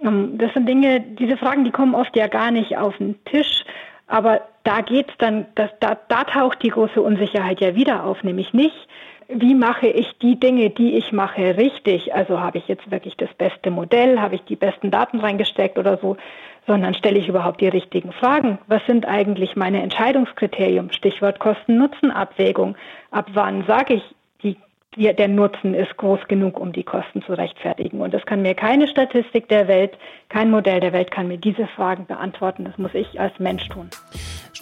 Ähm, 0.00 0.38
das 0.38 0.54
sind 0.54 0.68
Dinge, 0.68 1.00
diese 1.00 1.36
Fragen, 1.36 1.64
die 1.64 1.72
kommen 1.72 1.96
oft 1.96 2.14
ja 2.16 2.28
gar 2.28 2.52
nicht 2.52 2.76
auf 2.76 2.96
den 2.96 3.16
Tisch. 3.24 3.64
Aber 4.06 4.42
da 4.62 4.82
geht's 4.82 5.14
dann, 5.18 5.46
das, 5.56 5.70
da, 5.80 5.98
da 6.06 6.22
taucht 6.22 6.62
die 6.62 6.70
große 6.70 7.02
Unsicherheit 7.02 7.60
ja 7.60 7.74
wieder 7.74 8.04
auf, 8.04 8.22
nämlich 8.22 8.54
nicht, 8.54 8.86
wie 9.28 9.54
mache 9.54 9.86
ich 9.88 10.18
die 10.20 10.38
Dinge, 10.38 10.70
die 10.70 10.96
ich 10.96 11.12
mache, 11.12 11.56
richtig? 11.56 12.14
Also 12.14 12.40
habe 12.40 12.58
ich 12.58 12.68
jetzt 12.68 12.90
wirklich 12.90 13.16
das 13.16 13.32
beste 13.34 13.70
Modell, 13.70 14.20
habe 14.20 14.34
ich 14.34 14.42
die 14.42 14.56
besten 14.56 14.90
Daten 14.90 15.20
reingesteckt 15.20 15.78
oder 15.78 15.98
so, 15.98 16.16
sondern 16.66 16.94
stelle 16.94 17.18
ich 17.18 17.28
überhaupt 17.28 17.60
die 17.60 17.68
richtigen 17.68 18.12
Fragen? 18.12 18.58
Was 18.66 18.84
sind 18.86 19.06
eigentlich 19.06 19.56
meine 19.56 19.82
Entscheidungskriterien? 19.82 20.92
Stichwort 20.92 21.38
Kosten-Nutzen-Abwägung. 21.38 22.76
Ab 23.10 23.26
wann 23.34 23.64
sage 23.66 23.94
ich, 23.94 24.02
die, 24.42 24.56
der 25.14 25.28
Nutzen 25.28 25.74
ist 25.74 25.96
groß 25.96 26.20
genug, 26.28 26.60
um 26.60 26.72
die 26.72 26.84
Kosten 26.84 27.22
zu 27.22 27.32
rechtfertigen? 27.32 28.00
Und 28.00 28.14
das 28.14 28.24
kann 28.26 28.42
mir 28.42 28.54
keine 28.54 28.86
Statistik 28.88 29.48
der 29.48 29.68
Welt, 29.68 29.92
kein 30.28 30.50
Modell 30.50 30.80
der 30.80 30.92
Welt 30.92 31.10
kann 31.10 31.28
mir 31.28 31.38
diese 31.38 31.66
Fragen 31.66 32.06
beantworten. 32.06 32.64
Das 32.64 32.78
muss 32.78 32.94
ich 32.94 33.18
als 33.18 33.38
Mensch 33.38 33.68
tun. 33.68 33.90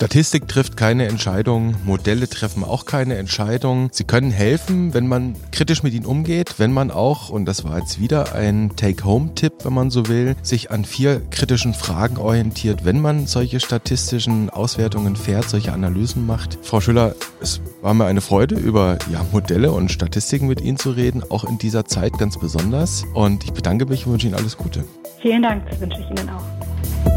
Statistik 0.01 0.49
trifft 0.49 0.79
keine 0.79 1.09
Entscheidung, 1.09 1.75
Modelle 1.85 2.27
treffen 2.27 2.65
auch 2.65 2.87
keine 2.87 3.19
Entscheidung. 3.19 3.91
Sie 3.93 4.05
können 4.05 4.31
helfen, 4.31 4.95
wenn 4.95 5.07
man 5.07 5.37
kritisch 5.53 5.83
mit 5.83 5.93
ihnen 5.93 6.07
umgeht, 6.07 6.55
wenn 6.57 6.73
man 6.73 6.91
auch, 6.91 7.29
und 7.29 7.45
das 7.45 7.65
war 7.65 7.79
jetzt 7.79 8.01
wieder 8.01 8.35
ein 8.35 8.73
Take-Home-Tipp, 8.77 9.53
wenn 9.63 9.75
man 9.75 9.91
so 9.91 10.09
will, 10.09 10.37
sich 10.41 10.71
an 10.71 10.87
vier 10.87 11.21
kritischen 11.31 11.75
Fragen 11.75 12.17
orientiert, 12.17 12.87
wenn 12.87 12.99
man 13.03 13.27
solche 13.27 13.61
statistischen 13.61 14.49
Auswertungen 14.49 15.17
fährt, 15.17 15.51
solche 15.51 15.75
Analysen 15.75 16.25
macht. 16.25 16.57
Frau 16.63 16.81
Schüller, 16.81 17.15
es 17.43 17.61
war 17.83 17.93
mir 17.93 18.07
eine 18.07 18.23
Freude, 18.23 18.55
über 18.55 18.97
ja, 19.13 19.23
Modelle 19.33 19.71
und 19.71 19.93
Statistiken 19.93 20.47
mit 20.47 20.63
Ihnen 20.63 20.79
zu 20.79 20.93
reden, 20.93 21.23
auch 21.29 21.45
in 21.45 21.59
dieser 21.59 21.85
Zeit 21.85 22.17
ganz 22.17 22.39
besonders. 22.39 23.05
Und 23.13 23.45
ich 23.45 23.53
bedanke 23.53 23.85
mich 23.85 24.07
und 24.07 24.13
wünsche 24.13 24.29
Ihnen 24.29 24.37
alles 24.37 24.57
Gute. 24.57 24.83
Vielen 25.21 25.43
Dank, 25.43 25.69
das 25.69 25.79
wünsche 25.79 26.01
ich 26.01 26.09
Ihnen 26.09 26.31
auch. 26.31 27.10